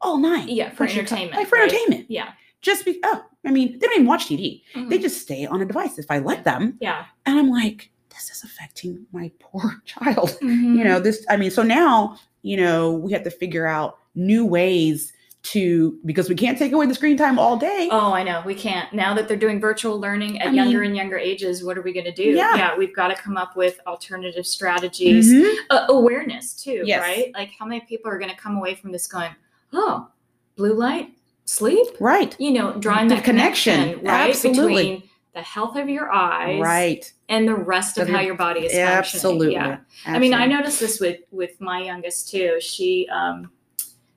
all 0.00 0.18
night. 0.18 0.48
Yeah, 0.48 0.70
for 0.70 0.84
when 0.84 0.88
she 0.88 0.94
co- 0.96 1.00
entertainment, 1.00 1.36
Like 1.36 1.46
for 1.48 1.56
right? 1.56 1.64
entertainment. 1.72 2.06
Yeah. 2.10 2.32
Just 2.60 2.84
be, 2.84 2.98
oh, 3.04 3.24
I 3.46 3.50
mean, 3.50 3.72
they 3.78 3.86
don't 3.86 3.94
even 3.94 4.06
watch 4.06 4.26
TV. 4.26 4.62
They 4.74 4.98
Mhm. 4.98 5.02
just 5.02 5.20
stay 5.20 5.46
on 5.46 5.60
a 5.60 5.64
device 5.64 5.98
if 5.98 6.10
I 6.10 6.18
let 6.18 6.44
them. 6.44 6.76
yeah. 6.80 7.06
And 7.26 7.38
I'm 7.38 7.50
like, 7.50 7.90
this 8.10 8.30
is 8.30 8.42
affecting 8.44 9.06
my 9.12 9.30
poor 9.40 9.82
child. 9.84 10.30
Mhm. 10.40 10.76
You 10.76 10.84
know, 10.84 11.00
this, 11.00 11.24
I 11.28 11.36
mean, 11.36 11.50
so 11.50 11.62
now, 11.62 12.16
you 12.42 12.56
know, 12.56 12.92
we 12.92 13.12
have 13.12 13.22
to 13.24 13.30
figure 13.30 13.66
out 13.66 13.98
new 14.14 14.44
ways 14.44 15.12
to, 15.44 15.98
because 16.04 16.28
we 16.28 16.34
can't 16.36 16.56
take 16.56 16.70
away 16.72 16.86
the 16.86 16.94
screen 16.94 17.16
time 17.16 17.38
all 17.38 17.56
day. 17.56 17.88
Oh, 17.90 18.12
I 18.12 18.22
know. 18.22 18.42
We 18.46 18.54
can't. 18.54 18.92
Now 18.92 19.12
that 19.14 19.26
they're 19.26 19.36
doing 19.36 19.60
virtual 19.60 19.98
learning 19.98 20.40
at 20.40 20.48
I 20.48 20.50
younger 20.52 20.78
mean- 20.80 20.90
and 20.90 20.96
younger 20.96 21.18
ages, 21.18 21.64
what 21.64 21.76
are 21.76 21.82
we 21.82 21.92
going 21.92 22.06
to 22.06 22.12
do? 22.12 22.22
Yeah. 22.22 22.76
we've 22.76 22.94
got 22.94 23.08
to 23.08 23.16
come 23.16 23.36
up 23.36 23.56
with 23.56 23.80
alternative 23.86 24.46
strategies. 24.46 25.32
Mhm. 25.32 25.52
Uh, 25.70 25.86
awareness, 25.88 26.54
too, 26.54 26.82
Yes. 26.84 27.00
right? 27.00 27.32
Like, 27.34 27.50
how 27.58 27.66
many 27.66 27.80
people 27.80 28.10
are 28.10 28.18
going 28.18 28.30
to 28.30 28.36
come 28.36 28.56
away 28.56 28.74
from 28.76 28.92
this 28.92 29.08
going, 29.08 29.30
oh, 29.72 30.08
blue 30.56 30.74
light, 30.74 31.10
sleep? 31.44 31.88
Right. 31.98 32.36
You 32.38 32.52
know, 32.52 32.72
drawing 32.78 33.08
The 33.08 33.16
that 33.16 33.24
connection, 33.24 33.74
connection. 33.98 34.04
right? 34.06 34.28
Absolutely. 34.30 34.74
Between 34.84 35.02
the 35.34 35.42
health 35.42 35.76
of 35.76 35.88
your 35.88 36.12
eyes 36.12 36.60
Right. 36.60 37.12
and 37.28 37.48
the 37.48 37.54
rest 37.56 37.98
of 37.98 38.08
how 38.08 38.20
your- 38.20 38.36
body 38.36 38.60
is 38.60 38.72
functioning. 38.72 38.86
Absolutely. 38.98 39.52
Yeah. 39.54 39.78
I 40.06 40.18
mean, 40.20 40.34
I 40.34 40.46
noticed 40.46 40.78
this 40.78 41.00
with 41.00 41.18
with 41.32 41.60
my 41.60 41.82
youngest 41.82 42.30
too. 42.30 42.58
She, 42.60 43.08
um, 43.10 43.50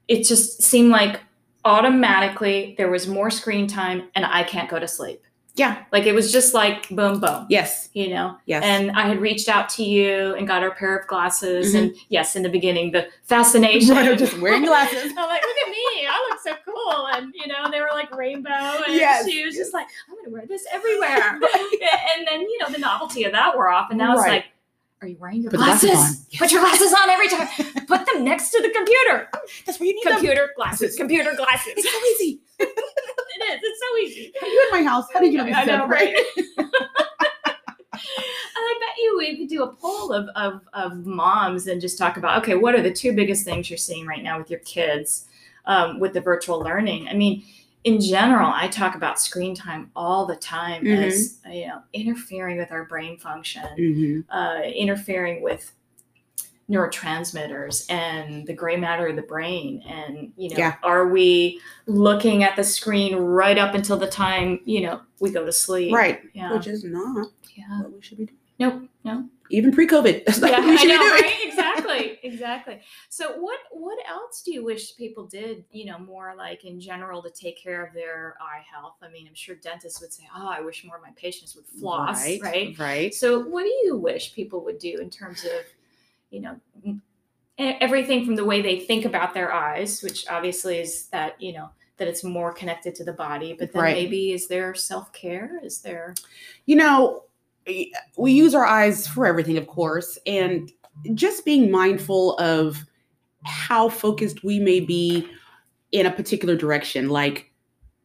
it 0.08 0.24
just 0.24 0.62
seemed 0.64 0.90
like 0.92 1.22
automatically 1.66 2.76
there 2.78 2.90
was 2.90 3.08
more 3.08 3.30
screen 3.30 3.68
time, 3.68 4.04
and 4.16 4.26
I 4.26 4.44
can't 4.44 4.70
go 4.70 4.80
to 4.80 4.88
sleep. 4.88 5.22
Yeah. 5.58 5.84
Like 5.94 6.04
it 6.06 6.14
was 6.14 6.34
just 6.34 6.54
like 6.54 6.90
boom, 6.90 7.22
boom. 7.22 7.46
Yes. 7.50 7.88
You 7.94 8.10
know, 8.10 8.36
Yes. 8.46 8.62
and 8.66 8.92
I 8.92 9.08
had 9.08 9.22
reached 9.22 9.48
out 9.48 9.70
to 9.70 9.84
you 9.86 10.36
and 10.36 10.46
got 10.46 10.64
her 10.64 10.68
a 10.68 10.76
pair 10.76 10.98
of 10.98 11.08
glasses, 11.08 11.74
Mhm. 11.74 11.80
and 11.80 11.96
yes, 12.10 12.36
in 12.36 12.44
the 12.44 12.50
beginning, 12.50 12.92
the 12.92 13.08
fascination. 13.24 13.96
Right, 13.96 14.18
just 14.18 14.38
wearing 14.40 14.64
glasses. 14.66 15.12
I'm 15.18 15.30
like, 15.30 15.42
look 15.42 15.58
at 15.66 15.70
me, 15.72 16.08
I 16.10 16.28
look 16.30 16.40
so 16.44 16.56
cool, 16.66 17.08
and 17.08 17.34
you 17.34 17.48
know, 17.48 17.72
they 17.72 17.80
were 17.80 17.90
like 17.94 18.14
rainbow, 18.14 18.50
and 18.86 18.96
Yes. 18.96 19.26
she 19.30 19.46
was 19.46 19.56
just 19.56 19.74
like, 19.74 19.88
I'm 20.10 20.16
gonna 20.18 20.30
wear 20.30 20.46
this 20.46 20.66
everywhere, 20.74 21.40
and 22.18 22.28
then 22.28 22.42
you 22.42 22.58
know, 22.60 22.68
the 22.70 22.78
novelty 22.80 23.24
of 23.24 23.32
that 23.32 23.56
wore 23.56 23.70
off, 23.70 23.88
and 23.92 23.98
now 23.98 24.12
it's 24.14 24.24
Right. 24.24 24.32
like, 24.32 24.46
are 25.02 25.08
you 25.08 25.18
wearing 25.20 25.42
your 25.42 25.52
Put 25.52 25.58
glasses? 25.58 25.92
glasses 25.92 26.18
on. 26.18 26.26
Put 26.40 26.52
your 26.52 26.62
glasses 26.62 26.94
on 26.94 27.10
every 27.10 27.28
time. 27.28 27.48
Put 27.88 28.06
them 28.06 28.24
next 28.24 28.52
to 28.52 28.62
the 28.62 28.70
computer. 28.70 29.30
That's 29.66 29.80
where 29.80 29.88
you 29.88 29.96
need 29.96 30.04
them. 30.04 30.14
Computer 30.14 30.50
glasses. 30.56 30.96
Computer 30.96 31.34
glasses. 31.36 31.74
It's 31.76 31.92
so 31.92 31.98
easy. 32.24 32.42
it 32.60 32.64
is. 32.64 33.60
It's 33.62 33.82
so 33.82 33.98
easy. 33.98 34.34
Are 34.42 34.48
you 34.52 34.70
in 34.72 34.84
my 34.84 34.90
house? 34.90 35.06
How 35.14 35.20
did 35.20 35.34
you 35.34 35.40
know 35.40 35.52
I 35.52 35.66
know, 35.66 35.88
right? 35.88 36.16
I 38.58 38.80
bet 38.80 38.98
you 38.98 39.18
we 39.18 39.38
could 39.38 39.50
do 39.50 39.64
a 39.64 39.74
poll 39.74 40.12
of, 40.12 40.28
of, 40.36 40.62
of 40.74 41.06
moms 41.06 41.68
and 41.68 41.80
just 41.82 41.98
talk 41.98 42.18
about 42.18 42.42
okay, 42.42 42.56
what 42.56 42.74
are 42.74 42.82
the 42.82 42.92
two 42.92 43.14
biggest 43.14 43.46
things 43.46 43.70
you're 43.70 43.78
seeing 43.78 44.06
right 44.06 44.24
now 44.24 44.38
with 44.38 44.50
your 44.50 44.60
kids 44.62 45.28
um, 45.66 46.00
with 46.00 46.14
the 46.14 46.22
virtual 46.22 46.60
learning? 46.60 47.08
I 47.08 47.14
mean, 47.14 47.44
in 47.86 48.02
general, 48.02 48.52
I 48.54 48.68
talk 48.68 48.96
about 48.96 49.20
screen 49.22 49.56
time 49.56 49.92
all 49.96 50.26
the 50.26 50.36
time 50.36 50.84
Mhm. 50.84 51.06
as 51.08 51.40
you 51.50 51.68
know 51.68 51.82
interfering 51.94 52.58
with 52.58 52.72
our 52.72 52.84
brain 52.86 53.18
function, 53.18 53.64
Mhm. 53.78 54.26
uh, 54.30 54.62
interfering 54.68 55.42
with 55.42 55.72
neurotransmitters 56.70 57.86
and 57.92 58.48
the 58.48 58.54
gray 58.54 58.76
matter 58.76 59.06
of 59.06 59.16
the 59.16 59.22
brain 59.22 59.84
and 59.88 60.34
you 60.36 60.50
know 60.50 60.56
Yeah. 60.58 60.76
are 60.82 61.08
we 61.08 61.62
looking 61.86 62.44
at 62.44 62.56
the 62.56 62.64
screen 62.64 63.16
right 63.16 63.58
up 63.60 63.76
until 63.76 63.98
the 63.98 64.08
time 64.08 64.60
you 64.66 64.82
know 64.82 65.02
we 65.20 65.30
go 65.30 65.46
to 65.46 65.52
sleep 65.52 65.94
Right. 65.94 66.22
yeah 66.34 66.52
Which 66.52 66.66
is 66.66 66.84
not 66.84 67.28
yeah 67.56 67.82
what 67.82 67.94
we 67.94 68.02
should 68.02 68.18
be 68.18 68.26
doing. 68.26 68.40
nope 68.58 68.90
no 69.04 69.30
Even 69.50 69.72
pre-COVID. 69.72 70.26
That's 70.26 70.40
yeah 70.40 70.60
we 70.66 70.72
I 70.72 70.76
know, 70.76 70.82
be 70.84 70.88
doing. 70.88 71.00
right 71.00 71.34
exactly 71.46 72.20
exactly 72.24 72.82
so 73.10 73.34
what 73.40 73.60
what 73.72 73.98
else 74.10 74.42
do 74.42 74.52
you 74.54 74.64
wish 74.64 74.96
people 74.98 75.26
did 75.26 75.64
you 75.72 75.86
know 75.86 76.00
more 76.00 76.34
like 76.38 76.66
in 76.66 76.80
general 76.80 77.22
to 77.24 77.30
take 77.30 77.62
care 77.62 77.86
of 77.86 77.94
their 77.94 78.36
eye 78.42 78.64
health 78.74 78.96
i 79.04 79.08
mean 79.10 79.28
i'm 79.28 79.36
sure 79.36 79.56
dentists 79.56 80.02
would 80.02 80.12
say 80.12 80.24
oh 80.36 80.48
i 80.48 80.60
wish 80.62 80.84
more 80.84 80.96
of 80.98 81.04
my 81.04 81.12
patients 81.16 81.56
would 81.56 81.66
floss 81.66 82.24
Right. 82.26 82.42
right 82.42 82.80
Right. 82.80 83.14
So, 83.14 83.40
what 83.48 83.64
do 83.64 83.70
you 83.84 83.98
wish 83.98 84.34
people 84.34 84.64
would 84.66 84.80
do 84.80 84.98
in 85.00 85.10
terms 85.10 85.44
of, 85.46 85.62
you 86.32 86.42
know, 86.42 86.60
everything 87.58 88.26
from 88.26 88.36
the 88.36 88.44
way 88.46 88.62
they 88.62 88.80
think 88.80 89.06
about 89.06 89.34
their 89.34 89.54
eyes, 89.54 90.02
which 90.02 90.28
obviously 90.30 90.80
is 90.80 91.08
that, 91.08 91.40
you 91.42 91.54
know, 91.54 91.70
that 91.98 92.08
it's 92.08 92.24
more 92.24 92.52
connected 92.52 92.94
to 92.96 93.04
the 93.06 93.14
body, 93.14 93.54
but 93.58 93.72
then 93.72 93.82
Right. 93.84 93.96
maybe 93.96 94.34
is 94.34 94.48
there 94.48 94.74
self 94.76 95.14
care? 95.14 95.60
Is 95.64 95.80
there, 95.82 96.14
you 96.66 96.76
know, 96.76 97.24
we 98.18 98.32
use 98.32 98.54
our 98.54 98.66
eyes 98.66 99.08
for 99.08 99.26
everything, 99.26 99.58
of 99.58 99.68
course, 99.68 100.18
and 100.26 100.72
just 101.14 101.46
being 101.46 101.72
mindful 101.72 102.38
of 102.38 102.84
how 103.44 103.90
focused 103.90 104.44
we 104.44 104.60
may 104.60 104.80
be 104.80 105.28
in 105.92 106.06
a 106.06 106.12
particular 106.12 106.56
direction, 106.56 107.10
like 107.10 107.52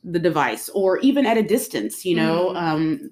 the 0.04 0.18
device, 0.18 0.68
or 0.70 0.98
even 0.98 1.26
at 1.26 1.36
a 1.36 1.42
distance. 1.42 2.04
You 2.04 2.16
know, 2.16 2.52
Mhm. 2.54 2.56
um, 2.56 3.10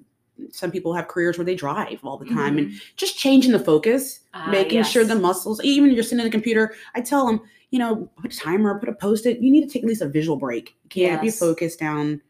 some 0.51 0.71
people 0.71 0.93
have 0.93 1.07
careers 1.07 1.37
where 1.37 1.45
they 1.45 1.55
drive 1.55 1.99
all 2.03 2.17
the 2.17 2.25
time, 2.25 2.57
and 2.57 2.69
Mhm. 2.69 2.81
just 2.95 3.17
changing 3.17 3.51
the 3.51 3.59
focus, 3.59 4.21
Ah, 4.33 4.49
making 4.51 4.83
sure 4.83 5.03
the 5.03 5.15
muscles, 5.15 5.59
even 5.63 5.91
you're 5.91 6.03
sitting 6.03 6.19
at 6.19 6.23
the 6.23 6.29
computer. 6.29 6.73
I 6.95 7.01
tell 7.01 7.25
them, 7.27 7.41
you 7.71 7.79
know, 7.79 8.09
put 8.21 8.33
a 8.33 8.37
timer, 8.37 8.79
put 8.79 8.89
a 8.89 8.93
post-it. 8.93 9.39
You 9.39 9.51
need 9.51 9.67
to 9.67 9.67
take 9.67 9.83
at 9.83 9.89
least 9.89 10.01
a 10.01 10.07
visual 10.07 10.37
break. 10.37 10.77
You 10.83 10.89
can't 10.89 11.21
be 11.21 11.29
focused 11.29 11.79
down 11.79 12.21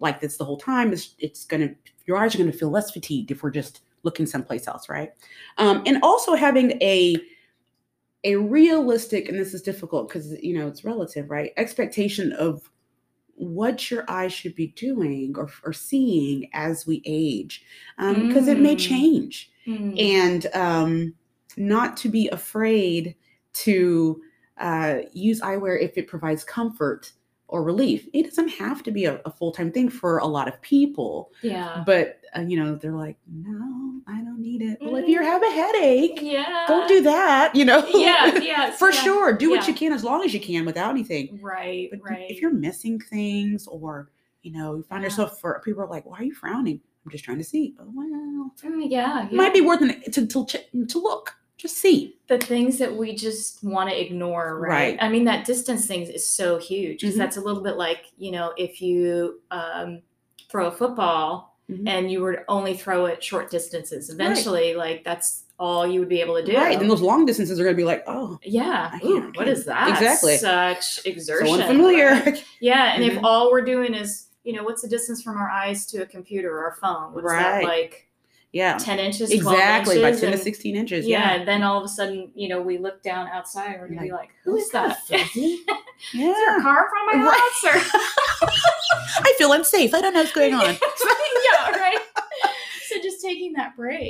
like 0.00 0.20
this 0.20 0.36
the 0.36 0.44
whole 0.44 0.58
time. 0.58 0.92
It's 0.92 1.14
it's 1.18 1.44
gonna 1.44 1.74
your 2.06 2.16
eyes 2.16 2.34
are 2.34 2.38
gonna 2.38 2.52
feel 2.52 2.70
less 2.70 2.90
fatigued 2.90 3.30
if 3.30 3.42
we're 3.42 3.50
just 3.50 3.80
looking 4.02 4.26
someplace 4.26 4.68
else, 4.68 4.88
right? 4.88 5.12
Um, 5.58 5.82
and 5.86 5.98
also 6.02 6.34
having 6.34 6.72
a 6.82 7.16
a 8.24 8.36
realistic, 8.36 9.28
and 9.28 9.38
this 9.38 9.54
is 9.54 9.62
difficult 9.62 10.08
because 10.08 10.32
you 10.42 10.56
know 10.58 10.66
it's 10.66 10.84
relative, 10.84 11.30
right? 11.30 11.52
Expectation 11.56 12.32
of 12.32 12.70
what 13.34 13.90
your 13.90 14.04
eyes 14.08 14.32
should 14.32 14.54
be 14.54 14.68
doing 14.68 15.34
or, 15.36 15.50
or 15.64 15.72
seeing 15.72 16.48
as 16.54 16.86
we 16.86 17.02
age, 17.04 17.64
because 17.98 18.48
it 18.48 18.58
may 18.60 18.74
Mm. 18.74 18.78
change, 18.78 19.50
Mm. 19.66 20.00
and 20.00 20.46
um, 20.54 21.14
not 21.56 21.96
to 21.98 22.08
be 22.08 22.28
afraid 22.28 23.14
to 23.52 24.20
uh, 24.58 25.00
use 25.12 25.40
eyewear 25.42 25.80
if 25.80 25.98
it 25.98 26.06
provides 26.08 26.44
comfort 26.44 27.12
or 27.48 27.62
relief. 27.62 28.08
It 28.12 28.24
doesn't 28.24 28.48
have 28.48 28.82
to 28.84 28.90
be 28.90 29.04
a, 29.04 29.20
a 29.24 29.30
full 29.30 29.52
time 29.52 29.70
thing 29.70 29.88
for 29.88 30.18
a 30.18 30.26
lot 30.26 30.48
of 30.48 30.60
people, 30.62 31.30
yeah. 31.42 31.82
but 31.86 32.20
uh, 32.36 32.40
you 32.40 32.56
know 32.62 32.74
they're 32.74 32.92
like, 32.92 33.16
no, 33.32 34.00
I 34.08 34.20
don't 34.22 34.40
need 34.40 34.62
it. 34.62 34.78
Well, 34.80 34.96
if 34.96 35.08
you 35.08 35.22
have 35.22 35.42
a 35.42 35.50
headache, 35.50 36.18
Yeah. 36.22 36.64
don't 36.66 36.88
do 36.88 37.00
that. 37.02 37.54
You 37.54 37.64
know, 37.64 37.86
Yeah, 37.94 38.38
yeah. 38.42 38.70
for 38.72 38.90
yeah. 38.90 39.00
sure. 39.02 39.32
Do 39.32 39.50
what 39.50 39.68
you 39.68 39.74
can 39.74 39.92
as 39.92 40.02
long 40.04 40.24
as 40.24 40.34
you 40.34 40.40
can 40.40 40.64
without 40.64 40.90
anything. 40.90 41.38
Right, 41.40 41.88
But 41.90 42.00
right. 42.02 42.30
if 42.30 42.40
you're 42.40 42.52
missing 42.52 42.98
things 43.00 43.66
or 43.68 44.10
you 44.42 44.52
know 44.52 44.76
you 44.76 44.82
find 44.82 45.02
Yeah. 45.02 45.06
yourself 45.08 45.40
for 45.40 45.60
people 45.64 45.82
are 45.82 45.88
like, 45.88 46.04
why 46.06 46.18
are 46.18 46.24
you 46.24 46.34
frowning? 46.34 46.80
I'm 47.04 47.10
just 47.12 47.24
trying 47.24 47.38
to 47.38 47.44
see. 47.44 47.74
Oh 47.80 47.84
well, 47.94 48.50
Mm, 48.64 48.90
yeah, 48.90 49.26
it 49.26 49.32
might 49.32 49.52
be 49.54 49.60
worth 49.60 49.82
it 49.82 50.12
to 50.14 50.26
to 50.26 50.86
to 50.86 50.98
look, 50.98 51.34
just 51.56 51.78
see. 51.78 52.12
the 52.28 52.38
things 52.38 52.78
that 52.78 52.94
we 52.96 53.14
just 53.14 53.62
want 53.64 53.88
to 53.88 54.00
ignore, 54.00 54.58
right? 54.58 54.68
Right. 54.70 54.98
I 55.00 55.08
mean, 55.08 55.24
that 55.24 55.46
distance 55.46 55.86
thing 55.86 56.02
is 56.02 56.26
so 56.28 56.58
huge 56.58 57.00
because 57.00 57.14
Mhm. 57.14 57.18
that's 57.18 57.36
a 57.36 57.40
little 57.40 57.62
bit 57.62 57.76
like, 57.76 58.06
you 58.18 58.32
know, 58.32 58.52
if 58.56 58.82
you 58.82 59.40
um, 59.50 60.02
throw 60.50 60.66
a 60.66 60.72
football 60.72 61.56
Mhm. 61.70 61.88
and 61.88 62.10
you 62.10 62.20
were 62.20 62.34
to 62.36 62.44
only 62.48 62.76
throw 62.76 63.06
it 63.06 63.22
short 63.22 63.50
distances, 63.50 64.10
eventually, 64.10 64.74
like, 64.74 65.04
that's 65.04 65.44
all 65.58 65.86
you 65.86 66.00
would 66.00 66.08
be 66.08 66.20
able 66.20 66.34
to 66.36 66.44
do. 66.44 66.54
Right, 66.56 66.78
and 66.80 66.90
those 66.90 67.00
long 67.00 67.24
distances 67.24 67.58
are 67.58 67.64
going 67.64 67.74
to 67.74 67.80
be 67.80 67.84
like, 67.84 68.04
oh, 68.06 68.38
yeah. 68.42 68.98
Ooh, 69.04 69.32
what 69.36 69.48
is 69.48 69.64
that? 69.64 69.88
Exactly. 69.88 70.36
Such 70.36 71.06
exertion. 71.06 71.46
so 71.46 71.54
unfamiliar. 71.54 72.08
right? 72.10 72.44
Yeah. 72.60 72.92
And 72.94 73.02
if 73.04 73.14
Mhm. 73.14 73.24
all 73.24 73.50
we're 73.50 73.62
doing 73.64 73.94
is, 73.94 74.26
you 74.44 74.52
know, 74.52 74.62
what's 74.64 74.82
the 74.82 74.88
distance 74.88 75.22
from 75.22 75.38
our 75.38 75.48
eyes 75.48 75.86
to 75.86 76.02
a 76.02 76.06
computer 76.06 76.50
or 76.56 76.68
a 76.68 76.74
phone? 76.74 77.14
What's 77.14 77.28
that 77.32 77.62
like? 77.64 78.05
Yeah, 78.52 78.78
10 78.78 78.98
inches, 78.98 79.30
12 79.30 79.54
exactly. 79.54 80.00
By 80.00 80.08
inches, 80.08 80.20
ten 80.20 80.32
to 80.32 80.38
sixteen 80.38 80.76
inches. 80.76 81.06
yeah, 81.06 81.18
Yeah, 81.32 81.38
and 81.40 81.48
then 81.48 81.62
all 81.62 81.78
of 81.78 81.84
a 81.84 81.88
sudden, 81.88 82.30
you 82.34 82.48
know, 82.48 82.60
we 82.62 82.78
look 82.78 83.02
down 83.02 83.28
outside 83.28 83.72
and 83.72 83.80
we're 83.80 83.88
gonna 83.88 84.02
be 84.02 84.12
like, 84.12 84.30
"Who 84.44 84.52
"What's 84.52 84.66
is 84.66 84.70
that? 84.72 84.96
that, 85.08 85.20
is 85.20 85.28
fuzzy?" 85.28 85.64
there 86.14 86.58
a 86.58 86.62
car 86.62 86.88
from 86.88 87.20
my 87.20 87.26
Right. 87.26 87.38
house?" 87.38 87.64
Or 87.64 88.48
I 89.24 89.34
feel 89.38 89.52
unsafe. 89.52 89.92
I 89.94 90.00
don't 90.00 90.14
know 90.14 90.20
what's 90.20 90.32
going 90.32 90.54
on. 90.54 90.64
yeah, 90.74 91.70
right. 91.70 91.98
So 92.88 93.00
just 93.02 93.20
taking 93.20 93.52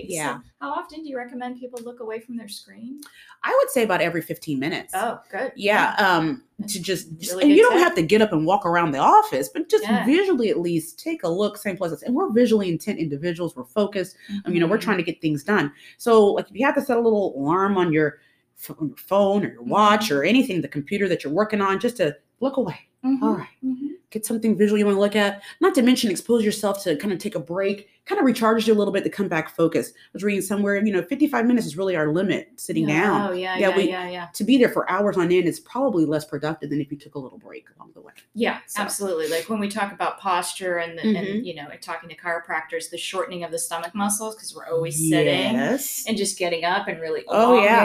break. 0.07 0.19
So 0.19 0.25
Yeah. 0.25 0.38
how 0.61 0.71
often 0.73 1.03
do 1.03 1.09
you 1.09 1.16
recommend 1.16 1.59
people 1.61 1.81
look 1.85 2.01
away 2.01 2.21
from 2.21 2.37
their 2.37 2.49
screen? 2.49 3.01
I 3.42 3.57
would 3.61 3.71
say 3.71 3.83
about 3.85 4.01
every 4.01 4.23
fifteen 4.23 4.59
minutes. 4.59 4.92
Oh, 4.95 5.21
good. 5.31 5.53
Yeah, 5.57 5.95
um, 5.99 6.42
to 6.66 6.81
just, 6.81 7.16
just 7.19 7.33
Really 7.33 7.45
and 7.45 7.53
you 7.53 7.62
don't 7.62 7.79
have 7.79 7.95
to 7.97 8.03
get 8.03 8.23
up 8.23 8.33
and 8.33 8.47
walk 8.47 8.64
around 8.66 8.92
the 8.92 8.99
office, 8.99 9.49
but 9.53 9.69
just 9.69 9.85
Yeah. 9.85 10.05
visually 10.07 10.49
at 10.51 10.59
least 10.59 10.99
take 10.99 11.23
a 11.23 11.29
look, 11.29 11.57
same 11.59 11.77
places. 11.77 12.03
And 12.03 12.14
we're 12.14 12.31
visually 12.33 12.69
intent 12.71 12.99
individuals. 12.99 13.55
We're 13.55 13.64
focused. 13.64 14.16
and, 14.45 14.55
you 14.55 14.61
know, 14.61 14.66
we're 14.66 14.79
Mhm. 14.79 14.83
trying 14.83 14.97
to 14.99 15.03
get 15.03 15.21
things 15.21 15.45
done. 15.45 15.73
So, 15.99 16.33
like, 16.33 16.49
if 16.51 16.57
you 16.57 16.64
have 16.66 16.75
to 16.77 16.81
set 16.81 16.97
a 16.97 17.01
little 17.01 17.35
alarm 17.38 17.77
on 17.77 17.92
your, 17.92 18.19
on 18.81 18.88
your 18.88 18.97
phone 18.97 19.45
or 19.45 19.53
your 19.53 19.62
watch 19.62 20.07
Mm-hmm. 20.07 20.16
or 20.16 20.23
anything, 20.25 20.61
the 20.62 20.69
computer 20.69 21.09
that 21.09 21.23
you're 21.25 21.33
working 21.33 21.61
on, 21.61 21.79
just 21.79 21.99
to 21.99 22.16
look 22.40 22.57
away. 22.57 22.79
Mhm. 23.05 23.23
All 23.23 23.33
right. 23.37 23.49
Get 24.11 24.25
something 24.25 24.57
visual 24.57 24.79
you 24.79 24.85
want 24.87 24.97
to 24.97 25.01
look 25.01 25.16
at. 25.16 25.42
Not 25.61 25.75
to 25.75 25.83
mention 25.83 26.12
expose 26.12 26.45
yourself 26.45 26.83
to 26.85 26.95
kind 26.97 27.12
of 27.12 27.19
take 27.19 27.35
a 27.35 27.40
break, 27.40 27.88
kind 28.05 28.21
of 28.21 28.25
recharges 28.25 28.69
you 28.69 28.73
a 28.73 28.77
little 28.79 28.92
bit 28.92 29.03
to 29.03 29.11
come 29.11 29.27
back 29.27 29.49
focused. 29.57 29.95
I 29.97 29.99
was 30.12 30.23
reading 30.23 30.42
somewhere, 30.42 30.77
you 30.77 30.92
know, 30.92 31.03
55 31.03 31.45
minutes 31.45 31.66
is 31.66 31.77
really 31.77 31.97
our 31.97 32.07
limit 32.12 32.53
sitting 32.55 32.87
down 32.87 33.31
Oh, 33.31 33.33
yeah, 33.33 33.57
Yeah, 33.59 33.71
yeah, 33.71 33.77
we- 33.77 33.88
yeah, 33.88 34.09
yeah. 34.09 34.27
to 34.35 34.45
be 34.45 34.59
there 34.59 34.69
for 34.69 34.88
hours 34.88 35.16
on 35.16 35.33
end 35.33 35.47
is 35.47 35.59
probably 35.59 36.05
less 36.07 36.25
productive 36.25 36.71
than 36.71 36.81
if 36.81 36.92
you 36.92 36.97
took 36.97 37.16
a 37.16 37.19
little 37.19 37.37
break 37.38 37.66
along 37.77 37.90
the 37.95 38.01
way. 38.01 38.12
Yeah, 38.33 38.61
So- 38.69 38.81
absolutely. 38.83 39.27
Like 39.27 39.49
when 39.49 39.59
we 39.59 39.66
talk 39.69 39.92
about 39.92 40.21
posture 40.21 40.77
and, 40.79 40.97
the, 40.97 41.03
and 41.03 41.27
Mhm. 41.27 41.45
you 41.45 41.55
know, 41.57 41.66
and 41.69 41.83
talking 41.83 42.09
to 42.09 42.14
chiropractors, 42.16 42.88
the 42.90 42.99
shortening 42.99 43.42
of 43.42 43.51
the 43.51 43.59
stomach 43.59 43.92
muscles 43.92 44.37
because 44.37 44.55
we're 44.55 44.69
always 44.69 44.97
sitting 44.97 45.55
Yes. 45.55 46.05
and 46.07 46.16
just 46.16 46.38
getting 46.38 46.64
up 46.64 46.87
and 46.87 47.01
really 47.01 47.25
Oh, 47.27 47.61
yeah. 47.61 47.83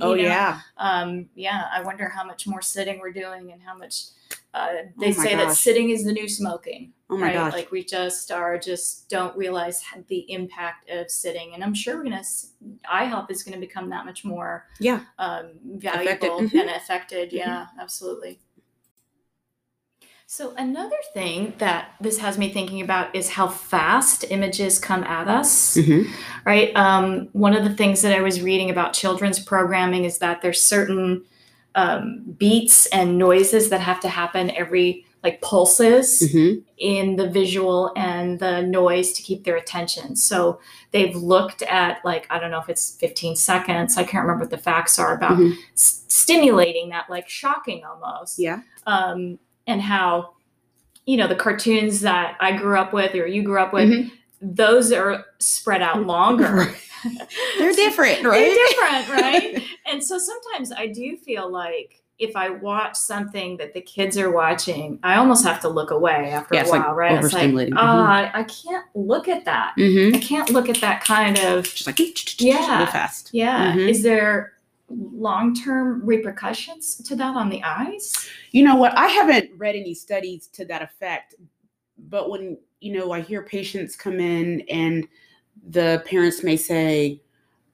Oh 0.00 0.14
you 0.14 0.22
know? 0.24 0.28
yeah. 0.28 0.60
um 0.76 1.28
yeah 1.36 1.64
i 1.72 1.80
wonder 1.82 2.08
how 2.08 2.24
much 2.24 2.46
more 2.48 2.60
sitting 2.62 2.98
we're 2.98 3.12
doing 3.12 3.52
and 3.52 3.62
how 3.62 3.76
much 3.76 4.06
uh, 4.54 4.68
they 4.98 5.08
Oh 5.08 5.12
say 5.12 5.34
that 5.34 5.52
sitting 5.56 5.90
is 5.90 6.04
the 6.04 6.12
new 6.12 6.28
smoking 6.28 6.92
Oh 7.08 7.16
my 7.16 7.26
right 7.26 7.34
gosh. 7.34 7.52
like 7.52 7.70
we 7.70 7.84
just 7.84 8.30
are 8.32 8.58
just 8.58 9.08
don't 9.10 9.36
realize 9.36 9.82
the 10.08 10.30
impact 10.32 10.88
of 10.90 11.10
sitting 11.10 11.52
and 11.54 11.62
i'm 11.64 11.74
sure 11.74 11.96
we're 11.96 12.04
gonna 12.04 12.16
s- 12.16 12.52
eye 12.90 13.04
health 13.04 13.30
is 13.30 13.42
gonna 13.42 13.58
become 13.58 13.90
that 13.90 14.04
much 14.06 14.24
more 14.24 14.66
Yeah. 14.80 15.00
um 15.18 15.52
valuable 15.64 16.40
Mhm. 16.40 16.60
and 16.60 16.70
affected 16.70 17.30
Mhm. 17.30 17.38
yeah 17.38 17.66
absolutely 17.80 18.40
so 20.26 20.54
another 20.56 20.96
thing 21.12 21.52
that 21.58 21.90
this 22.00 22.18
has 22.18 22.38
me 22.38 22.50
thinking 22.50 22.80
about 22.80 23.14
is 23.14 23.28
how 23.28 23.48
fast 23.48 24.24
images 24.30 24.78
come 24.78 25.04
at 25.04 25.28
us 25.28 25.76
Mhm. 25.76 26.08
right? 26.46 26.74
Um, 26.74 27.28
one 27.32 27.54
of 27.54 27.64
the 27.64 27.74
things 27.74 28.00
that 28.02 28.16
I 28.16 28.22
was 28.22 28.40
reading 28.40 28.70
about 28.70 28.94
children's 28.94 29.38
programming 29.38 30.04
is 30.04 30.18
that 30.18 30.40
there's 30.40 30.62
certain 30.64 31.24
um, 31.74 32.22
beats 32.38 32.86
and 32.86 33.18
noises 33.18 33.70
that 33.70 33.80
have 33.80 34.00
to 34.00 34.08
happen 34.08 34.50
every 34.52 35.04
like 35.24 35.40
pulses 35.40 36.20
Mhm. 36.34 36.62
in 36.78 37.14
the 37.16 37.30
visual 37.30 37.92
and 37.96 38.40
the 38.40 38.60
noise 38.62 39.12
to 39.12 39.22
keep 39.22 39.44
their 39.44 39.54
attention. 39.56 40.16
So 40.16 40.58
they've 40.90 41.14
looked 41.14 41.62
at 41.62 42.04
like 42.04 42.26
I 42.28 42.40
don't 42.40 42.50
know 42.50 42.58
if 42.58 42.68
it's 42.68 42.96
15 42.96 43.36
seconds. 43.36 43.96
I 43.96 44.02
can't 44.02 44.24
remember 44.24 44.42
what 44.44 44.50
the 44.50 44.58
facts 44.58 44.98
are 44.98 45.14
about 45.14 45.38
Mhm. 45.38 45.54
s- 45.74 46.04
stimulating 46.08 46.88
that 46.88 47.08
like 47.08 47.28
shocking 47.28 47.84
almost 47.84 48.38
Yeah. 48.38 48.62
um, 48.86 49.38
and 49.66 49.80
how 49.80 50.30
you 51.06 51.16
know 51.16 51.28
the 51.28 51.36
cartoons 51.36 52.00
that 52.00 52.36
I 52.40 52.52
grew 52.56 52.76
up 52.78 52.92
with 52.92 53.14
or 53.14 53.26
you 53.26 53.42
grew 53.44 53.60
up 53.60 53.72
with 53.72 53.88
Mhm. 53.90 54.10
Those 54.42 54.92
are 54.92 55.24
spread 55.38 55.82
out 55.82 56.04
longer. 56.06 56.74
They're 57.58 57.72
different, 57.72 58.24
right? 58.24 58.38
They're 58.40 58.66
different, 58.68 59.08
right? 59.08 59.62
and 59.86 60.02
so 60.02 60.18
sometimes 60.18 60.72
I 60.72 60.88
do 60.88 61.16
feel 61.16 61.50
like 61.50 62.02
if 62.18 62.36
I 62.36 62.50
watch 62.50 62.96
something 62.96 63.56
that 63.56 63.74
the 63.74 63.80
kids 63.80 64.16
are 64.16 64.30
watching, 64.30 65.00
I 65.02 65.16
almost 65.16 65.44
have 65.44 65.60
to 65.62 65.68
look 65.68 65.90
away 65.90 66.30
after 66.30 66.54
Yeah, 66.54 66.60
a 66.60 66.62
it's 66.64 66.70
like 66.70 66.84
while, 66.86 66.94
right? 66.94 67.24
It's 67.24 67.32
like, 67.32 67.70
ah, 67.74 68.30
I 68.32 68.44
can't 68.44 68.84
look 68.94 69.26
at 69.26 69.44
that. 69.46 69.74
Mm-hmm. 69.76 70.14
I 70.16 70.18
can't 70.20 70.50
look 70.50 70.68
at 70.68 70.80
that 70.82 71.02
kind 71.02 71.38
of 71.38 71.64
Just 71.64 71.86
like 71.86 71.98
Yeah. 72.40 72.86
fast. 72.86 73.30
yeah. 73.32 73.72
Mhm. 73.72 73.88
Is 73.88 74.02
there 74.04 74.52
long-term 74.88 76.02
repercussions 76.04 76.96
to 76.96 77.16
that 77.16 77.34
on 77.34 77.48
the 77.48 77.62
eyes? 77.64 78.28
You 78.52 78.64
know 78.64 78.76
what? 78.76 78.96
I 78.96 79.08
haven't 79.08 79.50
read 79.56 79.74
any 79.74 79.94
studies 79.94 80.46
to 80.48 80.64
that 80.66 80.82
effect, 80.82 81.34
but 82.08 82.30
when 82.30 82.58
you 82.80 82.92
know 82.92 83.12
I 83.12 83.20
hear 83.20 83.42
patients 83.42 83.96
come 83.96 84.20
in 84.20 84.62
and 84.68 85.06
the 85.68 86.02
parents 86.06 86.42
may 86.42 86.56
say, 86.56 87.20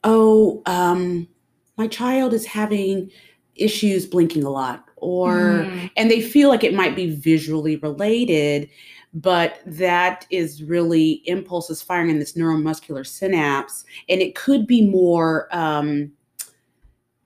"Oh, 0.04 0.62
um, 0.66 1.28
my 1.76 1.86
child 1.86 2.32
is 2.34 2.46
having 2.46 3.10
issues 3.54 4.06
blinking 4.06 4.44
a 4.44 4.50
lot," 4.50 4.84
or 4.96 5.64
Mm, 5.64 5.90
and 5.96 6.10
they 6.10 6.20
feel 6.20 6.48
like 6.48 6.64
it 6.64 6.74
might 6.74 6.96
be 6.96 7.14
visually 7.14 7.76
related 7.76 8.68
but 9.14 9.60
that 9.64 10.26
is 10.30 10.62
really 10.62 11.22
impulses 11.26 11.80
firing 11.80 12.10
in 12.10 12.18
this 12.18 12.34
neuromuscular 12.34 13.06
synapse 13.06 13.84
and 14.08 14.20
it 14.20 14.34
could 14.34 14.66
be 14.66 14.86
more 14.86 15.48
um 15.50 16.12
i 16.40 16.46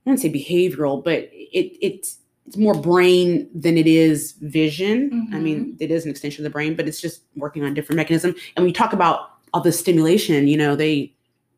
wouldn't 0.04 0.20
say 0.20 0.32
behavioral 0.32 1.02
but 1.02 1.28
it 1.32 1.76
it's 1.80 2.18
it's 2.46 2.56
more 2.56 2.74
brain 2.74 3.48
than 3.54 3.76
it 3.78 3.86
is 3.86 4.32
vision 4.40 5.28
i 5.32 5.38
mean 5.38 5.76
it 5.80 5.90
is 5.90 6.04
an 6.04 6.10
extension 6.10 6.44
of 6.44 6.50
the 6.50 6.52
brain 6.52 6.74
but 6.74 6.88
it's 6.88 7.00
just 7.00 7.22
working 7.36 7.62
on 7.64 7.70
a 7.70 7.74
different 7.74 7.96
mechanism 7.96 8.34
and 8.56 8.64
we 8.64 8.72
talk 8.72 8.92
about 8.92 9.30
all 9.54 9.60
the 9.60 9.70
stimulation 9.72 10.48
you 10.48 10.56
know 10.56 10.74
they 10.74 11.12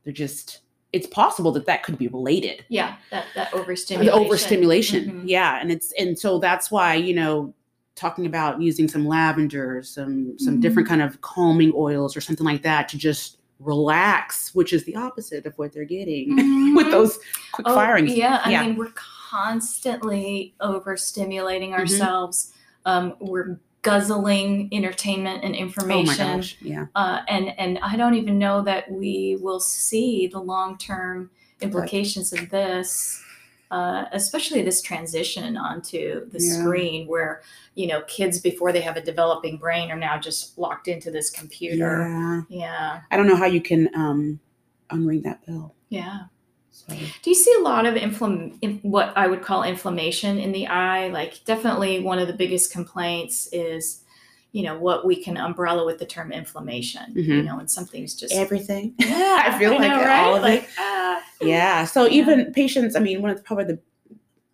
they're 0.04 0.12
just 0.12 0.60
it's 0.92 1.06
possible 1.08 1.50
that 1.52 1.66
that 1.66 1.82
could 1.82 1.98
be 1.98 2.06
related 2.08 2.64
yeah, 2.68 2.96
that 3.10 3.24
that 3.34 3.50
the 3.50 3.56
overstimulation. 3.58 4.12
overstimulation 4.14 5.04
Mhm. 5.10 5.22
yeah 5.24 5.58
and 5.60 5.72
it's 5.72 5.92
and 5.98 6.18
so 6.18 6.38
that's 6.38 6.70
why 6.70 6.94
you 6.94 7.14
know 7.14 7.52
talking 7.96 8.26
about 8.26 8.60
using 8.60 8.86
some 8.88 9.06
lavender 9.06 9.82
some 9.82 10.38
some 10.38 10.60
different 10.60 10.86
kind 10.88 11.00
of 11.02 11.20
calming 11.22 11.72
oils 11.74 12.16
or 12.16 12.20
something 12.20 12.44
like 12.46 12.62
that 12.62 12.88
to 12.90 12.98
just 12.98 13.38
relax 13.58 14.54
which 14.54 14.72
is 14.72 14.84
the 14.84 14.94
opposite 14.96 15.46
of 15.46 15.56
what 15.58 15.72
they're 15.72 15.84
getting 15.84 16.36
with 16.76 16.86
Mhm. 16.86 16.90
those 16.90 17.18
quick 17.52 17.66
Oh, 17.68 17.74
firings 17.74 18.14
Yeah, 18.14 18.40
I 18.44 18.50
Yeah. 18.52 18.66
mean, 18.66 18.76
we're 18.76 18.92
constantly 19.34 20.54
overstimulating 20.60 21.70
Mhm. 21.70 21.78
ourselves. 21.78 22.52
Um, 22.86 23.14
we're 23.20 23.58
guzzling 23.82 24.68
entertainment 24.72 25.44
and 25.44 25.54
oh 25.54 25.58
my 25.58 25.62
information, 25.62 26.36
gosh 26.38 26.56
yeah 26.62 26.86
uh, 26.94 27.20
and 27.28 27.58
and 27.58 27.78
I 27.82 27.96
don't 27.96 28.14
even 28.14 28.38
know 28.38 28.62
that 28.62 28.90
we 28.90 29.36
will 29.42 29.60
see 29.60 30.26
the 30.26 30.38
long 30.40 30.78
term 30.78 31.30
implications 31.60 32.32
of 32.32 32.48
this. 32.50 33.20
Uh, 33.70 34.04
especially 34.12 34.62
this 34.62 34.80
transition 34.80 35.56
onto 35.56 36.28
the 36.30 36.38
Yeah. 36.38 36.52
screen 36.62 37.08
where 37.08 37.42
you 37.74 37.86
know 37.88 38.02
kids 38.02 38.38
before 38.38 38.72
they 38.72 38.80
have 38.82 38.96
a 38.96 39.00
developing 39.00 39.56
brain 39.56 39.90
are 39.90 39.96
now 39.98 40.16
just 40.18 40.56
locked 40.58 40.86
into 40.86 41.10
this 41.10 41.28
computer 41.30 42.06
yeah 42.08 42.42
yeah 42.48 43.00
i 43.10 43.16
don't 43.16 43.26
know 43.26 43.34
how 43.34 43.46
you 43.46 43.60
can 43.60 43.88
um 43.96 44.38
unring 44.90 45.22
that 45.24 45.44
bell 45.46 45.74
yeah 45.88 46.24
So, 46.74 46.92
Do 47.22 47.30
you 47.30 47.36
see 47.36 47.54
a 47.60 47.62
lot 47.62 47.86
of 47.86 47.94
inflam- 47.94 48.58
in- 48.60 48.80
what 48.82 49.12
I 49.16 49.28
would 49.28 49.42
call 49.42 49.62
inflammation 49.62 50.38
in 50.38 50.50
the 50.50 50.66
eye? 50.66 51.06
Like, 51.08 51.44
definitely 51.44 52.00
one 52.00 52.18
of 52.18 52.26
the 52.26 52.32
biggest 52.34 52.72
complaints 52.72 53.48
is, 53.52 54.02
you 54.50 54.64
know, 54.64 54.76
what 54.76 55.06
we 55.06 55.14
can 55.14 55.36
umbrella 55.36 55.86
with 55.86 55.98
the 56.00 56.04
term 56.06 56.32
inflammation. 56.32 57.12
You 57.14 57.22
Mhm. 57.22 57.44
know, 57.44 57.58
and 57.60 57.70
something's 57.70 58.14
just 58.16 58.34
everything. 58.34 58.94
yeah, 58.98 59.42
I 59.46 59.56
feel 59.56 59.70
like 59.78 59.88
know, 59.92 60.10
all 60.10 60.34
of 60.34 60.40
it. 60.42 60.46
like, 60.46 60.68
ah. 60.78 61.22
Yeah. 61.40 61.84
So 61.84 62.06
Yeah. 62.06 62.10
even 62.20 62.52
patients, 62.52 62.96
I 62.96 62.98
mean, 63.00 63.22
one 63.22 63.30
of 63.30 63.36
the, 63.36 63.42
probably 63.44 63.64
the 63.66 63.78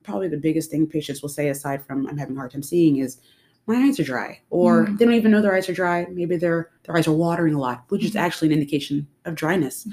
probably 0.03 0.29
the 0.29 0.37
biggest 0.39 0.71
thing 0.71 0.87
patients 0.87 1.23
will 1.23 1.29
say 1.29 1.49
aside 1.49 1.85
from 1.85 2.07
I'm 2.07 2.17
having 2.19 2.35
a 2.37 2.39
hard 2.39 2.51
time 2.51 2.63
seeing 2.63 2.97
is 2.99 3.19
my 3.67 3.77
eyes 3.77 4.01
are 4.01 4.03
dry, 4.05 4.41
or 4.51 4.87
Mhm. 4.87 4.99
they 4.99 5.05
don't 5.05 5.15
even 5.15 5.31
know 5.31 5.41
their 5.43 5.55
eyes 5.55 5.69
are 5.69 5.75
dry. 5.75 6.07
Maybe 6.11 6.37
their 6.37 6.71
their 6.85 6.97
eyes 6.97 7.07
are 7.09 7.13
watering 7.13 7.55
a 7.55 7.59
lot, 7.61 7.85
which 7.89 8.05
is 8.05 8.13
Mhm. 8.13 8.21
actually 8.21 8.49
an 8.49 8.55
indication 8.55 9.07
of 9.27 9.35
dryness. 9.35 9.87
Mhm. 9.87 9.93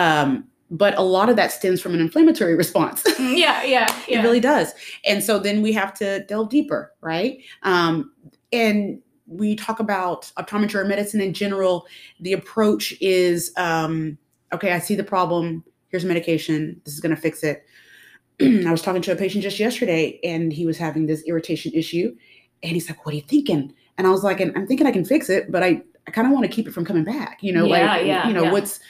Um, 0.00 0.44
but 0.70 0.96
a 0.98 1.02
lot 1.02 1.28
of 1.28 1.36
that 1.36 1.52
stems 1.52 1.80
from 1.80 1.94
an 1.94 2.00
inflammatory 2.00 2.54
response. 2.54 3.04
yeah, 3.18 3.62
yeah, 3.62 3.64
yeah. 3.64 3.86
It 4.08 4.22
really 4.22 4.40
does. 4.40 4.72
And 5.04 5.22
so 5.22 5.38
then 5.38 5.62
we 5.62 5.72
have 5.72 5.94
to 5.94 6.24
delve 6.24 6.48
deeper, 6.48 6.92
right? 7.00 7.38
Um, 7.62 8.12
and 8.52 9.00
we 9.26 9.56
talk 9.56 9.80
about 9.80 10.30
optometry 10.38 10.76
or 10.76 10.84
medicine 10.84 11.20
in 11.20 11.32
general. 11.32 11.86
The 12.20 12.32
approach 12.32 12.94
is 13.00 13.52
um, 13.56 14.18
okay, 14.52 14.72
I 14.72 14.78
see 14.78 14.94
the 14.94 15.04
problem. 15.04 15.64
Here's 15.88 16.04
medication. 16.04 16.80
This 16.84 16.94
is 16.94 17.00
going 17.00 17.14
to 17.14 17.20
fix 17.20 17.42
it. 17.42 17.64
I 18.40 18.70
was 18.70 18.82
talking 18.82 19.02
to 19.02 19.12
a 19.12 19.16
patient 19.16 19.42
just 19.42 19.58
yesterday 19.58 20.20
and 20.22 20.52
he 20.52 20.66
was 20.66 20.78
having 20.78 21.06
this 21.06 21.22
irritation 21.26 21.72
issue. 21.74 22.14
And 22.62 22.72
he's 22.72 22.88
like, 22.88 23.04
What 23.04 23.12
are 23.12 23.16
you 23.16 23.22
thinking? 23.22 23.72
And 23.98 24.06
I 24.06 24.10
was 24.10 24.22
like, 24.22 24.40
and 24.40 24.52
I'm 24.56 24.66
thinking 24.66 24.86
I 24.86 24.92
can 24.92 25.04
fix 25.04 25.30
it, 25.30 25.50
but 25.50 25.62
I, 25.62 25.82
I 26.06 26.10
kind 26.10 26.26
of 26.26 26.32
want 26.32 26.44
to 26.44 26.52
keep 26.52 26.68
it 26.68 26.72
from 26.72 26.84
coming 26.84 27.04
back. 27.04 27.42
You 27.42 27.52
know, 27.52 27.64
Yeah, 27.64 27.86
like, 27.86 28.06
yeah, 28.06 28.28
you 28.28 28.34
know, 28.34 28.44
yeah. 28.44 28.52
what's, 28.52 28.80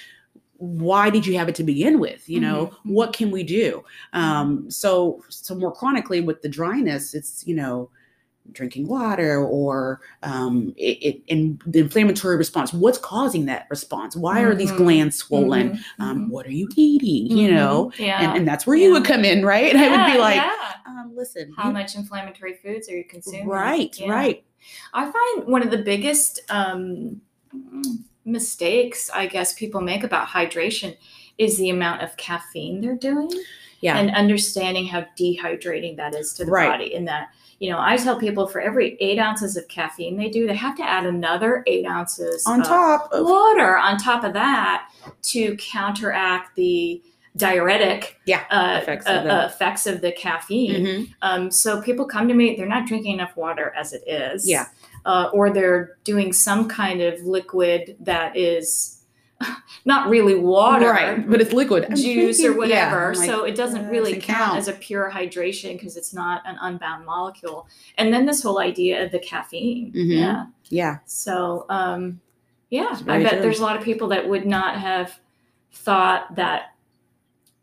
why 0.59 1.11
did 1.11 1.27
you 1.27 1.37
have 1.39 1.49
it 1.49 1.55
to 1.57 1.65
begin 1.65 1.99
with? 2.01 2.29
You 2.29 2.41
know 2.41 2.67
Mhm, 2.67 2.71
mhm. 2.71 2.95
what 2.95 3.13
can 3.13 3.31
we 3.31 3.43
do? 3.43 3.85
Um 4.13 4.71
so 4.71 5.23
so 5.29 5.55
more 5.55 5.73
chronically 5.73 6.21
with 6.21 6.43
the 6.43 6.49
dryness 6.49 7.15
it's 7.15 7.47
you 7.47 7.55
know 7.55 7.91
drinking 8.53 8.87
water 8.87 9.45
or 9.45 10.01
um 10.23 10.73
it, 10.77 10.99
it 11.03 11.23
and 11.29 11.61
the 11.67 11.81
inflammatory 11.81 12.37
response. 12.37 12.73
What's 12.73 12.97
causing 12.99 13.47
that 13.47 13.67
response? 13.71 14.15
Why 14.17 14.41
are 14.43 14.55
these 14.55 14.71
Mhm, 14.73 14.77
glands 14.77 15.17
swollen? 15.17 15.71
Mhm, 15.71 15.81
um 16.01 16.31
what 16.31 16.47
are 16.47 16.53
you 16.53 16.69
eating? 16.77 17.37
You 17.37 17.51
know 17.53 17.93
yeah. 17.99 18.23
and, 18.23 18.39
and 18.39 18.49
that's 18.49 18.67
where 18.67 18.77
you 18.77 18.93
would 18.93 19.05
come 19.05 19.25
in 19.25 19.45
right? 19.45 19.75
And 19.75 19.79
i 19.83 19.89
would 19.91 20.13
be 20.13 20.19
like 20.19 20.37
yeah. 20.37 20.73
um 20.87 21.13
listen 21.17 21.53
how 21.57 21.67
you- 21.69 21.73
much 21.73 21.97
inflammatory 21.97 22.55
foods 22.63 22.89
are 22.89 22.97
you 22.97 23.05
consuming? 23.05 23.49
right 23.49 23.99
Yeah. 23.99 24.11
right. 24.13 24.45
I 24.95 25.05
find 25.11 25.49
one 25.49 25.63
of 25.63 25.71
the 25.71 25.79
biggest 25.79 26.41
um, 26.49 27.21
mistakes, 28.27 29.09
I 29.15 29.27
guess, 29.27 29.55
people 29.55 29.81
make 29.81 30.05
about 30.05 30.29
hydration 30.29 30.97
is 31.39 31.57
the 31.59 31.71
amount 31.71 32.03
of 32.03 32.17
caffeine 32.17 32.81
they're 32.81 32.95
doing 32.97 33.31
yeah 33.83 33.99
and 33.99 34.11
understanding 34.17 34.87
how 34.87 35.05
dehydrating 35.19 35.97
that 35.97 36.15
is 36.15 36.33
to 36.35 36.45
the 36.47 36.51
Right. 36.51 36.69
body. 36.71 36.95
And 36.95 37.07
that, 37.09 37.29
you 37.61 37.71
know, 37.71 37.79
I 37.79 37.97
tell 37.99 38.19
people 38.19 38.47
for 38.47 38.61
every 38.61 38.97
eight 39.01 39.19
ounces 39.19 39.55
of 39.57 39.69
caffeine 39.69 40.17
they 40.17 40.31
do, 40.31 40.47
they 40.47 40.55
have 40.57 40.77
to 40.79 40.83
add 40.83 41.05
another 41.07 41.63
eight 41.67 41.85
ounces 41.87 42.45
on 42.47 42.61
of 42.63 42.67
top 42.67 43.13
of 43.13 43.27
water 43.27 43.77
on 43.77 43.99
top 43.99 44.25
of 44.25 44.33
that 44.33 44.89
to 45.25 45.57
counteract 45.57 46.57
the 46.57 47.03
diuretic 47.37 48.19
Yeah, 48.25 48.45
uh, 48.51 48.79
effects 48.81 49.05
of 49.07 49.25
the- 49.25 49.43
uh, 49.43 49.47
effects 49.47 49.87
of 49.87 50.01
the 50.01 50.11
caffeine. 50.11 50.85
Mhm. 50.87 51.15
Um, 51.21 51.51
so 51.51 51.83
people 51.83 52.07
come 52.07 52.29
to 52.29 52.35
me, 52.35 52.57
they're 52.57 52.67
not 52.67 52.87
drinking 52.87 53.13
enough 53.13 53.37
water 53.37 53.75
as 53.79 53.93
it 53.93 54.03
is. 54.07 54.49
Yeah. 54.49 54.65
Uh, 55.07 55.31
or 55.33 55.51
they're 55.51 55.97
doing 56.03 56.33
some 56.33 56.69
kind 56.69 57.01
of 57.01 57.21
liquid 57.23 57.97
that 58.01 58.37
is 58.37 59.05
not 59.85 60.09
really 60.09 60.35
water. 60.35 60.91
right 60.91 61.31
but 61.31 61.41
it's 61.41 61.53
liquid 61.53 61.87
Juice 61.95 62.39
thinking- 62.39 62.47
or 62.55 62.59
whatever. 62.59 63.13
I'm 63.13 63.19
like, 63.19 63.31
so 63.31 63.45
it 63.45 63.55
doesn't 63.55 63.87
really 63.89 64.15
doesn't 64.15 64.27
count, 64.35 64.39
count. 64.49 64.59
as 64.59 64.67
a 64.67 64.73
pure 64.73 65.09
hydration 65.15 65.75
because 65.75 65.97
it's 65.97 66.13
not 66.13 66.43
an 66.45 66.57
unbound 66.61 67.07
molecule. 67.07 67.69
And 67.99 68.13
then 68.13 68.27
this 68.27 68.43
whole 68.43 68.59
idea 68.59 69.05
of 69.05 69.13
the 69.13 69.21
caffeine. 69.21 69.93
Mhm. 69.93 70.19
Yeah. 70.19 70.47
yeah 70.71 70.99
So, 71.07 71.67
um, 71.69 72.21
yeah, 72.71 72.99
I 73.07 73.23
bet 73.23 73.33
true. 73.35 73.43
there's 73.43 73.61
a 73.61 73.63
lot 73.63 73.77
of 73.77 73.85
people 73.85 74.09
that 74.09 74.29
would 74.29 74.45
not 74.45 74.77
have 74.81 75.21
thought 75.73 76.35
that 76.35 76.75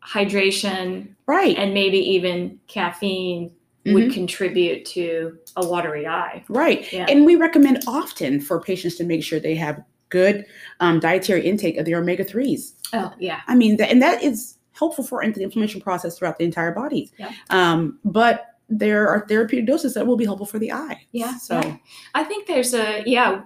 hydration 0.02 1.08
right 1.26 1.56
and 1.56 1.72
maybe 1.74 1.98
even 1.98 2.58
caffeine 2.68 3.50
Mhm. 3.84 3.94
would 3.94 4.12
contribute 4.12 4.84
to 4.86 5.36
a 5.56 5.66
watery 5.66 6.06
eye. 6.06 6.42
Right. 6.48 6.90
Yeah. 6.92 7.06
And 7.08 7.24
we 7.26 7.36
recommend 7.36 7.82
often 7.86 8.40
for 8.40 8.60
patients 8.60 8.96
to 8.96 9.04
make 9.04 9.22
sure 9.22 9.38
they 9.38 9.54
have 9.56 9.82
good 10.08 10.46
um, 10.80 11.00
dietary 11.00 11.44
intake 11.46 11.76
of 11.76 11.84
the 11.84 11.94
omega 11.94 12.24
3s. 12.24 12.72
Oh, 12.92 13.12
yeah. 13.18 13.40
I 13.46 13.54
mean, 13.54 13.76
that, 13.78 13.90
and 13.90 14.00
that 14.00 14.22
is 14.22 14.56
helpful 14.72 15.04
for 15.04 15.22
the 15.30 15.42
inflammation 15.42 15.80
process 15.80 16.18
throughout 16.18 16.38
the 16.38 16.44
entire 16.44 16.72
body. 16.72 17.10
Yeah. 17.18 17.30
Um, 17.50 17.98
but 18.04 18.46
there 18.70 19.08
are 19.08 19.26
therapeutic 19.28 19.66
doses 19.66 19.92
that 19.94 20.06
will 20.06 20.16
be 20.16 20.24
helpful 20.24 20.46
for 20.46 20.58
the 20.58 20.72
eye. 20.72 21.02
Yeah, 21.12 21.36
So, 21.36 21.60
yeah. 21.60 21.76
I 22.14 22.24
think 22.24 22.46
there's 22.46 22.72
a, 22.74 23.02
yeah, 23.04 23.42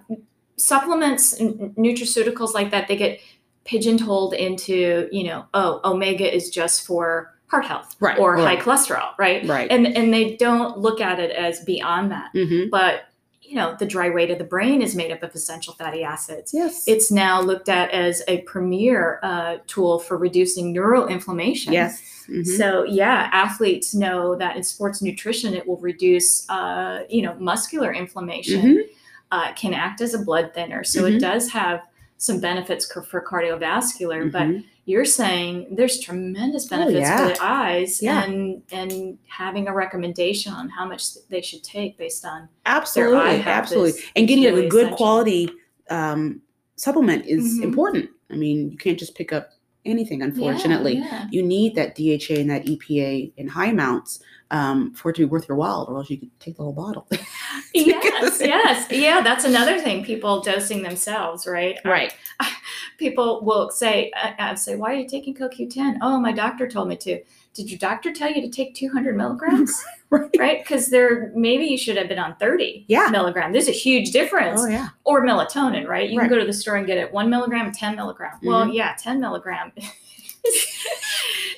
supplements, 0.57 1.40
n- 1.40 1.74
nutraceuticals 1.77 2.55
like 2.55 2.70
that, 2.70 2.87
they 2.88 2.96
get 2.96 3.20
pigeonholed 3.64 4.35
into, 4.35 5.09
you 5.11 5.24
know, 5.24 5.46
oh, 5.55 5.81
omega 5.85 6.33
is 6.33 6.51
just 6.51 6.87
for 6.87 7.35
heart 7.48 7.64
health 7.64 7.96
Right, 8.00 8.18
or 8.18 8.37
high 8.37 8.56
cholesterol, 8.56 9.11
right? 9.18 9.46
right. 9.46 9.70
And, 9.70 9.87
and 9.87 10.12
they 10.12 10.37
don't 10.37 10.78
look 10.78 11.00
at 11.00 11.18
it 11.18 11.30
as 11.32 11.61
beyond 11.64 12.11
that. 12.12 12.30
Mhm. 12.34 12.70
But, 12.70 13.04
you 13.42 13.54
know, 13.56 13.74
the 13.78 13.87
dry 13.87 14.11
weight 14.11 14.30
of 14.30 14.37
the 14.38 14.44
brain 14.44 14.82
is 14.82 14.94
made 14.94 15.11
up 15.11 15.22
of 15.22 15.34
essential 15.34 15.72
fatty 15.74 16.04
acids. 16.04 16.52
Yes. 16.52 16.84
It's 16.87 17.11
now 17.11 17.40
looked 17.40 17.70
at 17.70 17.90
as 17.90 18.22
a 18.28 18.42
premier 18.42 19.18
uh, 19.22 19.56
tool 19.66 19.98
for 19.98 20.18
reducing 20.18 20.72
neural 20.72 21.06
inflammation. 21.08 21.72
yes. 21.72 22.02
Mhm. 22.28 22.46
So 22.58 22.84
yeah, 22.84 23.30
athletes 23.32 23.94
know 23.94 24.34
that 24.37 24.56
in 24.56 24.62
sports 24.62 25.00
nutrition, 25.00 25.54
it 25.54 25.66
will 25.66 25.78
reduce, 25.78 26.46
uh, 26.50 27.04
you 27.08 27.22
know, 27.22 27.34
muscular 27.38 27.90
inflammation. 27.92 28.62
Mhm. 28.62 28.82
Uh, 29.30 29.52
can 29.54 29.74
act 29.74 30.00
as 30.00 30.14
a 30.14 30.18
blood 30.18 30.52
thinner, 30.54 30.82
so 30.84 31.04
it 31.04 31.18
does 31.18 31.50
have 31.50 31.82
some 32.16 32.40
benefits 32.40 32.90
for 32.90 33.20
cardiovascular. 33.22 34.30
But 34.32 34.42
Mhm. 34.42 34.64
You're 34.88 35.05
saying 35.05 35.66
there's 35.77 36.01
tremendous 36.01 36.64
Oh, 36.66 36.70
benefits 36.70 37.01
yeah. 37.01 37.29
for 37.29 37.35
the 37.35 37.44
eyes, 37.44 38.03
Yeah. 38.03 38.24
and 38.24 38.62
and 38.72 39.18
having 39.29 39.68
a 39.68 39.74
recommendation 39.74 40.53
on 40.55 40.68
how 40.70 40.87
much 40.88 41.03
they 41.29 41.42
should 41.42 41.62
take 41.62 41.98
based 41.98 42.24
on 42.24 42.48
absolutely. 42.64 43.18
eye 43.20 43.42
Absolutely. 43.44 44.01
and 44.16 44.27
getting 44.27 44.44
really 44.44 44.66
a 44.66 44.68
good 44.70 44.87
essential. 44.87 44.96
quality 44.96 45.51
um, 45.90 46.40
supplement 46.77 47.27
is 47.27 47.59
Mhm. 47.59 47.64
important. 47.64 48.11
I 48.31 48.37
mean, 48.37 48.70
you 48.70 48.79
can't 48.79 48.98
just 48.98 49.14
pick 49.14 49.33
up 49.33 49.51
anything, 49.85 50.23
unfortunately. 50.23 50.99
Yeah, 50.99 51.27
you 51.31 51.43
need 51.43 51.75
that 51.75 51.95
DHA 51.95 52.41
and 52.41 52.51
that 52.51 52.67
EPA 52.67 53.33
in 53.37 53.49
high 53.49 53.67
amounts 53.67 54.21
um, 54.51 54.95
for 54.95 55.11
it 55.11 55.17
to 55.17 55.23
be 55.23 55.25
worth 55.27 55.49
your 55.49 55.57
while, 55.57 55.87
or 55.88 55.97
else 55.97 56.11
you 56.11 56.19
could 56.19 56.41
take 56.41 56.57
the 56.57 56.62
whole 56.62 56.73
bottle. 56.73 57.07
yes, 57.75 58.41
yes, 58.41 58.91
yeah. 58.91 59.21
That's 59.21 59.45
another 59.45 59.81
thing. 59.81 60.05
People 60.05 60.41
dosing 60.41 60.83
themselves, 60.83 61.47
right? 61.47 61.79
Right. 61.85 62.14
people 62.99 63.45
will 63.45 63.71
say, 63.71 64.11
I, 64.17 64.35
I 64.38 64.55
say, 64.55 64.77
why 64.77 64.93
are 64.93 64.97
you 64.97 65.09
taking 65.09 65.35
CoQ10? 65.35 65.99
Oh, 66.03 66.19
my 66.19 66.33
doctor 66.33 66.69
told 66.69 66.88
me 66.88 66.97
to. 66.97 67.23
Did 67.59 67.71
your 67.71 67.79
doctor 67.79 68.12
tell 68.12 68.31
you 68.31 68.40
to 68.40 68.49
take 68.49 68.75
200 68.75 69.16
milligrams? 69.16 69.85
Right. 70.11 70.31
right? 70.38 70.59
Because 70.64 70.88
there, 70.88 71.31
maybe 71.35 71.66
you 71.66 71.77
should 71.77 71.99
have 71.99 72.09
been 72.09 72.18
on 72.18 72.35
30 72.37 72.87
Yeah. 72.88 73.09
milligram. 73.11 73.53
There's 73.53 73.68
a 73.68 73.73
huge 73.73 74.11
difference. 74.11 74.62
Oh 74.62 74.66
yeah. 74.66 74.88
Or 75.05 75.23
melatonin, 75.23 75.87
right? 75.87 76.09
You 76.09 76.16
Right. 76.18 76.31
can 76.31 76.38
go 76.38 76.40
to 76.40 76.47
the 76.47 76.53
store 76.55 76.77
and 76.77 76.87
get 76.87 76.97
it 76.97 77.12
one 77.12 77.29
milligram, 77.29 77.71
10 77.73 77.94
milligram. 77.94 78.38
Well, 78.42 78.62
mm-hmm. 78.62 78.73
yeah, 78.73 78.94
10 78.99 79.21
milligram 79.21 79.71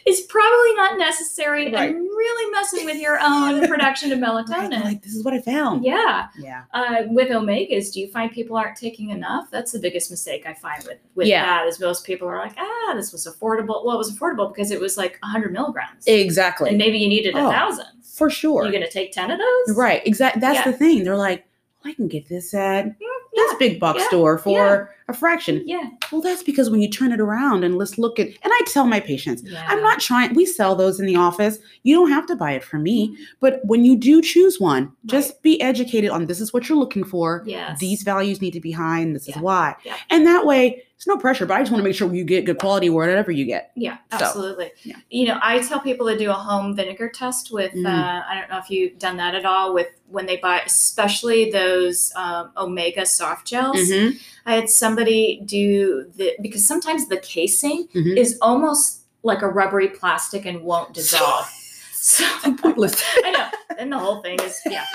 is, 0.06 0.20
probably 0.22 0.74
not 0.74 0.98
necessary 0.98 1.72
Right. 1.72 1.90
and 1.90 1.98
really 1.98 2.50
messing 2.52 2.84
with 2.84 3.00
your 3.00 3.18
own 3.20 3.66
production 3.68 4.12
of 4.12 4.18
melatonin. 4.18 4.70
They're 4.70 4.80
Like 4.80 5.02
this 5.02 5.14
is 5.14 5.24
what 5.24 5.34
I 5.34 5.40
found. 5.40 5.84
yeah. 5.84 6.28
Yeah. 6.38 6.62
Uh, 6.72 7.02
with 7.08 7.28
omegas, 7.30 7.92
do 7.92 8.00
you 8.00 8.08
find 8.08 8.30
people 8.30 8.56
aren't 8.56 8.76
taking 8.76 9.10
enough? 9.10 9.50
That's 9.50 9.72
the 9.72 9.78
biggest 9.78 10.10
mistake 10.10 10.44
I 10.46 10.54
find 10.54 10.82
with 10.84 10.98
with 11.14 11.26
Yeah. 11.26 11.44
that. 11.44 11.66
Is 11.68 11.80
most 11.80 12.04
people 12.04 12.28
are 12.28 12.38
like, 12.38 12.54
ah, 12.58 12.92
this 12.94 13.12
was 13.12 13.26
affordable. 13.26 13.84
Well, 13.84 13.94
it 13.94 13.98
was 13.98 14.16
affordable 14.16 14.52
because 14.54 14.70
it 14.70 14.80
was 14.80 14.96
like 14.96 15.18
100 15.22 15.52
milligrams, 15.52 16.04
Exactly. 16.06 16.68
and 16.70 16.78
maybe 16.78 16.98
you 16.98 17.08
needed 17.08 17.34
a 17.34 17.40
Oh, 17.40 17.50
thousand. 17.50 17.86
For 18.02 18.30
sure. 18.30 18.62
You're 18.64 18.72
gonna 18.72 18.90
take 18.90 19.12
10 19.12 19.30
of 19.30 19.38
those, 19.38 19.76
right. 19.76 20.02
Exactly. 20.06 20.40
That's 20.40 20.58
Yeah. 20.64 20.70
the 20.72 20.76
thing. 20.76 21.04
They're 21.04 21.16
like, 21.16 21.44
well, 21.82 21.92
I 21.92 21.94
can 21.94 22.06
get 22.08 22.28
this 22.28 22.52
at 22.52 22.94
this 23.34 23.54
big 23.58 23.80
box 23.80 24.00
yeah, 24.00 24.08
store 24.08 24.38
for 24.38 24.94
a 25.10 25.14
fraction. 25.14 25.62
yeah, 25.66 25.88
Well, 26.10 26.20
that's 26.20 26.42
because 26.42 26.70
when 26.70 26.80
you 26.80 26.88
turn 26.88 27.12
it 27.12 27.20
around 27.20 27.64
and 27.64 27.76
let's 27.76 27.98
look 27.98 28.18
at, 28.18 28.28
and 28.28 28.36
I 28.44 28.60
tell 28.66 28.86
my 28.86 29.00
patients, 29.00 29.42
yeah. 29.44 29.64
I'm 29.68 29.82
not 29.82 30.00
trying. 30.00 30.34
We 30.34 30.46
sell 30.46 30.74
those 30.74 30.98
in 31.00 31.06
the 31.06 31.16
office. 31.16 31.58
You 31.82 31.94
don't 31.96 32.10
have 32.10 32.26
to 32.26 32.36
buy 32.36 32.52
it 32.52 32.64
from 32.64 32.82
me. 32.82 33.16
But 33.40 33.60
when 33.64 33.84
you 33.84 33.96
do 33.96 34.22
choose 34.22 34.58
one, 34.58 34.92
just 35.06 35.42
be 35.42 35.60
educated 35.60 36.10
on 36.10 36.26
this 36.26 36.40
is 36.40 36.52
what 36.52 36.68
you're 36.68 36.78
looking 36.78 37.04
for. 37.04 37.42
Yes. 37.46 37.78
These 37.78 38.02
values 38.02 38.40
need 38.40 38.52
to 38.52 38.60
be 38.60 38.72
high, 38.72 39.00
and 39.00 39.14
this 39.14 39.28
is 39.28 39.36
why. 39.36 39.76
Yeah. 39.84 39.96
And 40.10 40.26
that 40.26 40.46
way, 40.46 40.82
it's 40.96 41.06
no 41.06 41.16
pressure. 41.16 41.46
But 41.46 41.54
I 41.54 41.60
just 41.60 41.72
want 41.72 41.80
to 41.80 41.84
make 41.88 41.96
sure 41.96 42.12
you 42.14 42.24
get 42.24 42.44
good 42.44 42.58
quality 42.58 42.90
whatever 42.90 43.30
you 43.32 43.46
get. 43.46 43.72
Yeah, 43.74 43.96
So, 44.12 44.18
absolutely. 44.24 44.70
yeah. 44.82 44.96
You 45.08 45.28
know, 45.28 45.38
I 45.42 45.58
tell 45.60 45.80
people 45.80 46.06
to 46.08 46.18
do 46.18 46.28
a 46.30 46.34
home 46.34 46.76
vinegar 46.76 47.08
test 47.08 47.50
with. 47.52 47.72
Mm. 47.72 47.86
Uh, 47.86 48.22
I 48.28 48.38
don't 48.38 48.50
know 48.50 48.58
if 48.58 48.68
you've 48.70 48.98
done 48.98 49.16
that 49.16 49.34
at 49.34 49.46
all 49.46 49.72
with 49.72 49.86
when 50.08 50.26
they 50.26 50.36
buy, 50.36 50.60
especially 50.66 51.50
those 51.50 52.12
um, 52.16 52.50
omega 52.56 53.06
soft 53.06 53.46
gels. 53.46 53.76
Mhm, 53.78 54.18
I 54.50 54.54
had 54.54 54.68
somebody 54.68 55.40
do 55.44 56.10
the 56.16 56.34
because 56.42 56.66
sometimes 56.66 57.06
the 57.06 57.18
casing 57.18 57.86
mhm. 57.94 58.16
is 58.16 58.36
almost 58.42 59.02
like 59.22 59.42
a 59.42 59.48
rubbery 59.48 59.88
plastic 59.88 60.44
and 60.44 60.62
won't 60.62 60.92
dissolve. 60.94 61.46
so 61.92 62.24
Pointless. 62.56 63.00
I 63.24 63.30
know. 63.30 63.48
And 63.78 63.92
the 63.92 63.98
whole 63.98 64.20
thing 64.22 64.40
is, 64.40 64.60
yeah, 64.66 64.86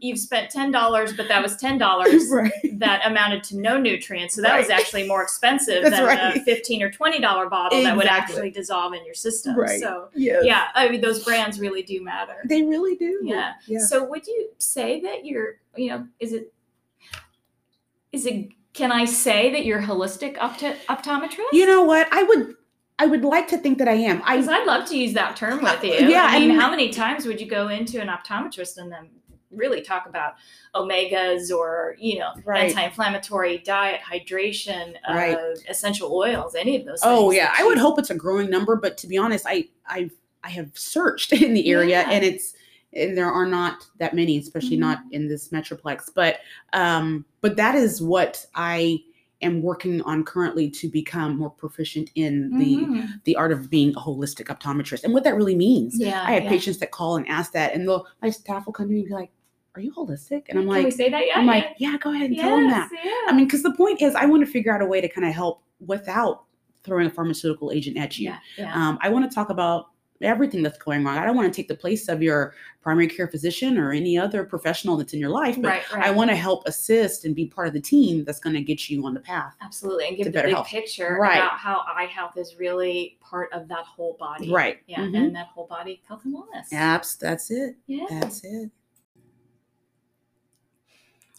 you've 0.00 0.18
spent 0.18 0.50
ten 0.50 0.72
dollars, 0.72 1.12
but 1.12 1.28
that 1.28 1.40
was 1.40 1.56
ten 1.56 1.78
dollars 1.78 2.28
right. 2.32 2.52
that 2.72 3.06
amounted 3.06 3.44
to 3.44 3.58
no 3.58 3.78
nutrients. 3.78 4.34
So 4.34 4.42
that 4.42 4.58
was 4.58 4.70
actually 4.70 5.06
more 5.06 5.22
expensive 5.22 5.84
That's 5.84 5.94
than 5.94 6.02
a 6.02 6.06
right. 6.06 6.42
fifteen 6.42 6.82
or 6.82 6.90
twenty 6.90 7.20
dollar 7.20 7.48
bottle 7.48 7.80
that 7.84 7.96
would 7.96 8.06
actually 8.06 8.50
dissolve 8.50 8.92
in 8.94 9.04
your 9.04 9.14
system. 9.14 9.56
Right. 9.56 9.80
So 9.80 10.08
Yes. 10.16 10.44
yeah, 10.44 10.64
I 10.74 10.88
mean 10.88 11.00
those 11.00 11.22
brands 11.22 11.60
really 11.60 11.82
do 11.82 12.02
matter. 12.02 12.38
They 12.44 12.62
really 12.62 12.96
do. 12.96 13.20
Yeah. 13.22 13.52
Yeah. 13.68 13.78
So 13.78 14.04
would 14.04 14.26
you 14.26 14.50
say 14.58 15.00
that 15.02 15.24
you're, 15.24 15.60
you 15.76 15.90
know, 15.90 16.08
is 16.18 16.32
it, 16.32 16.52
is 18.10 18.26
it, 18.26 18.48
can 18.72 18.92
I 18.92 19.04
say 19.04 19.50
that 19.52 19.64
you're 19.64 19.80
holistic 19.82 20.36
opto- 20.36 20.76
optometrist? 20.88 21.52
You 21.52 21.66
know 21.66 21.82
what? 21.84 22.08
I 22.12 22.22
would 22.22 22.54
I 22.98 23.06
would 23.06 23.24
like 23.24 23.48
to 23.48 23.56
think 23.56 23.78
that 23.78 23.88
I 23.88 23.94
am. 23.94 24.20
I, 24.26 24.36
I'd 24.36 24.66
love 24.66 24.86
to 24.90 24.96
use 24.98 25.14
that 25.14 25.34
term 25.34 25.62
with 25.62 25.82
you. 25.82 25.94
Yeah, 25.94 26.26
I 26.28 26.38
mean, 26.38 26.50
and- 26.50 26.60
how 26.60 26.70
many 26.70 26.90
times 26.90 27.24
would 27.24 27.40
you 27.40 27.46
go 27.48 27.68
into 27.68 28.00
an 28.00 28.08
optometrist 28.08 28.76
and 28.76 28.92
then 28.92 29.08
really 29.50 29.80
talk 29.80 30.06
about 30.06 30.34
omegas 30.76 31.50
or, 31.50 31.96
you 31.98 32.18
know, 32.20 32.30
Right. 32.44 32.68
anti-inflammatory 32.68 33.58
diet, 33.58 34.00
hydration, 34.00 34.94
Right. 35.08 35.34
uh, 35.36 35.54
essential 35.68 36.14
oils, 36.14 36.54
any 36.54 36.76
of 36.76 36.84
those 36.86 37.00
Oh 37.02 37.30
yeah, 37.32 37.52
I 37.58 37.64
would 37.64 37.78
hope 37.78 37.98
it's 37.98 38.10
a 38.10 38.14
growing 38.14 38.48
number, 38.50 38.76
but 38.76 38.96
to 38.98 39.06
be 39.06 39.16
honest, 39.18 39.44
I 39.48 39.68
I 39.86 40.10
I 40.44 40.50
have 40.50 40.70
searched 40.74 41.32
in 41.42 41.54
the 41.54 41.68
area 41.70 42.00
Yeah. 42.02 42.10
and 42.10 42.24
it's 42.24 42.54
and 42.94 43.16
there 43.16 43.30
are 43.30 43.46
not 43.46 43.86
that 43.98 44.14
many, 44.14 44.38
especially 44.38 44.76
Mhm. 44.76 44.80
not 44.80 44.98
in 45.12 45.28
this 45.28 45.48
metroplex. 45.50 46.10
But 46.14 46.38
um 46.72 47.24
but 47.40 47.56
that 47.56 47.74
is 47.74 48.02
what 48.02 48.44
I 48.54 49.00
am 49.42 49.62
working 49.62 50.02
on 50.02 50.22
currently 50.24 50.68
to 50.68 50.88
become 50.88 51.38
more 51.38 51.48
proficient 51.50 52.10
in 52.14 52.58
the 52.58 52.76
Mhm. 52.76 53.08
the 53.24 53.36
art 53.36 53.52
of 53.52 53.70
being 53.70 53.90
a 53.96 54.00
holistic 54.00 54.46
optometrist 54.54 55.04
and 55.04 55.14
what 55.14 55.24
that 55.24 55.34
really 55.36 55.54
means. 55.54 55.98
Yeah. 55.98 56.22
I 56.26 56.32
have 56.32 56.44
yeah. 56.44 56.48
patients 56.50 56.78
that 56.78 56.90
call 56.90 57.16
and 57.16 57.26
ask 57.28 57.52
that 57.52 57.74
and 57.74 57.88
they'll 57.88 58.06
my 58.22 58.30
staff 58.30 58.66
will 58.66 58.72
come 58.74 58.86
to 58.88 58.92
me 58.92 59.00
and 59.00 59.08
be 59.08 59.14
like, 59.14 59.30
Are 59.76 59.80
you 59.80 59.92
holistic? 59.92 60.42
And 60.48 60.58
I'm 60.58 60.64
Can 60.66 60.68
we 60.76 60.84
like, 60.84 60.92
say 60.92 61.08
that 61.10 61.24
yet? 61.26 61.36
I'm 61.38 61.46
like, 61.46 61.76
yeah, 61.78 61.96
go 61.98 62.10
ahead 62.12 62.28
and 62.30 62.36
tell 62.38 62.56
them 62.56 62.68
that. 62.70 62.90
Yeah. 63.04 63.12
I 63.28 63.32
mean, 63.32 63.44
because 63.46 63.62
the 63.62 63.72
point 63.72 64.02
is, 64.02 64.16
I 64.16 64.26
want 64.26 64.44
to 64.44 64.50
figure 64.50 64.74
out 64.74 64.82
a 64.82 64.86
way 64.86 65.00
to 65.00 65.08
kind 65.08 65.24
of 65.26 65.32
help 65.32 65.62
without 65.86 66.42
throwing 66.82 67.06
a 67.06 67.10
pharmaceutical 67.10 67.70
agent 67.70 67.96
at 67.96 68.18
you. 68.18 68.24
yeah, 68.30 68.38
yeah. 68.58 68.74
Um, 68.74 68.98
I 69.00 69.08
want 69.10 69.30
to 69.30 69.34
talk 69.34 69.48
about 69.48 69.86
everything 70.22 70.62
that's 70.62 70.78
going 70.78 71.04
wrong. 71.04 71.16
I 71.18 71.24
don't 71.24 71.36
want 71.36 71.52
to 71.52 71.56
take 71.56 71.68
the 71.68 71.74
place 71.74 72.08
of 72.08 72.22
your 72.22 72.54
primary 72.82 73.08
care 73.08 73.28
physician 73.28 73.78
or 73.78 73.92
any 73.92 74.16
other 74.18 74.44
professional 74.44 74.96
that's 74.96 75.12
in 75.12 75.20
your 75.20 75.30
life, 75.30 75.56
but 75.60 75.68
right, 75.68 75.92
right. 75.92 76.04
I 76.06 76.10
want 76.10 76.30
to 76.30 76.36
help 76.36 76.66
assist 76.66 77.24
and 77.24 77.34
be 77.34 77.46
part 77.46 77.68
of 77.68 77.74
the 77.74 77.80
team 77.80 78.24
that's 78.24 78.40
going 78.40 78.54
to 78.56 78.62
get 78.62 78.88
you 78.88 79.04
on 79.06 79.14
the 79.14 79.20
path. 79.20 79.54
Absolutely, 79.62 80.08
and 80.08 80.16
give 80.16 80.26
the 80.26 80.32
big 80.42 80.50
health. 80.54 80.66
picture 80.66 81.16
Right. 81.20 81.36
about 81.36 81.58
how 81.58 81.82
eye 81.86 82.04
health 82.04 82.36
is 82.36 82.56
really 82.58 83.18
part 83.20 83.52
of 83.52 83.68
that 83.68 83.84
whole 83.84 84.16
body. 84.18 84.50
Right. 84.50 84.78
Yeah, 84.86 85.00
Mhm. 85.00 85.16
and 85.16 85.36
that 85.36 85.46
whole 85.48 85.66
body 85.66 86.02
health 86.06 86.24
and 86.24 86.34
wellness. 86.34 86.72
Abs, 86.72 87.16
that's 87.16 87.50
it. 87.50 87.76
Yeah. 87.86 88.06
That's 88.08 88.42
it. 88.44 88.70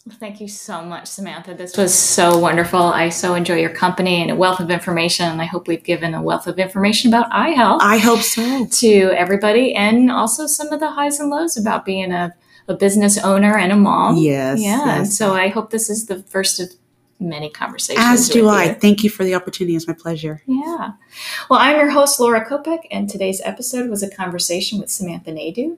Well, 0.06 0.16
Thank 0.18 0.40
you 0.40 0.48
so 0.48 0.82
much, 0.82 1.06
Samantha. 1.06 1.54
This 1.54 1.76
was 1.76 1.94
so 1.94 2.36
wonderful. 2.36 2.80
I 2.80 3.08
so 3.08 3.34
enjoy 3.34 3.60
your 3.60 3.70
company 3.70 4.20
and 4.20 4.32
a 4.32 4.34
wealth 4.34 4.58
of 4.58 4.68
information. 4.68 5.26
And 5.26 5.40
I 5.40 5.44
hope 5.44 5.68
we've 5.68 5.84
given 5.84 6.12
a 6.14 6.20
wealth 6.20 6.48
of 6.48 6.58
information 6.58 7.08
about 7.08 7.28
eye 7.30 7.50
health 7.50 7.82
I 7.84 7.98
hope 7.98 8.20
so. 8.20 8.66
to 8.66 9.12
everybody, 9.16 9.74
and 9.74 10.10
also 10.10 10.46
some 10.46 10.72
of 10.72 10.80
the 10.80 10.90
highs 10.90 11.20
and 11.20 11.30
lows 11.30 11.56
about 11.56 11.84
being 11.84 12.10
a, 12.10 12.34
a 12.66 12.74
business 12.74 13.16
owner 13.16 13.56
and 13.56 13.70
a 13.70 13.76
mom. 13.76 14.16
Yes. 14.16 14.60
Yeah. 14.60 14.80
And 14.80 15.04
yes. 15.04 15.16
so 15.16 15.34
I 15.34 15.46
hope 15.48 15.70
this 15.70 15.88
is 15.88 16.06
the 16.06 16.24
first 16.24 16.58
of 16.58 16.72
many 17.20 17.48
conversations. 17.48 18.04
As 18.04 18.28
do 18.28 18.48
I. 18.48 18.64
you. 18.64 18.74
Thank 18.74 19.04
you 19.04 19.10
for 19.10 19.22
the 19.22 19.36
opportunity. 19.36 19.76
It's 19.76 19.86
my 19.86 19.94
pleasure. 19.94 20.42
Yeah. 20.46 20.94
Well, 21.48 21.60
I'm 21.60 21.76
your 21.76 21.90
host, 21.90 22.18
Laura 22.18 22.44
Kopec, 22.44 22.80
and 22.90 23.08
today's 23.08 23.40
episode 23.44 23.88
was 23.88 24.02
a 24.02 24.10
conversation 24.10 24.80
with 24.80 24.90
Samantha 24.90 25.30
Naidoo. 25.30 25.76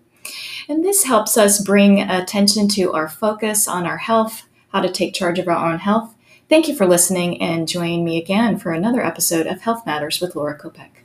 And 0.68 0.84
this 0.84 1.04
helps 1.04 1.36
us 1.36 1.62
bring 1.62 2.00
attention 2.00 2.68
to 2.68 2.92
our 2.92 3.08
focus 3.08 3.68
on 3.68 3.86
our 3.86 3.98
health, 3.98 4.46
how 4.68 4.80
to 4.80 4.90
take 4.90 5.14
charge 5.14 5.38
of 5.38 5.48
our 5.48 5.72
own 5.72 5.78
health. 5.78 6.14
Thank 6.48 6.68
you 6.68 6.74
for 6.74 6.86
listening, 6.86 7.40
and 7.40 7.68
join 7.68 8.04
me 8.04 8.18
again 8.18 8.58
for 8.58 8.72
another 8.72 9.04
episode 9.04 9.46
of 9.46 9.62
Health 9.62 9.86
Matters 9.86 10.20
with 10.20 10.36
Laura 10.36 10.58
Kopec. 10.58 11.03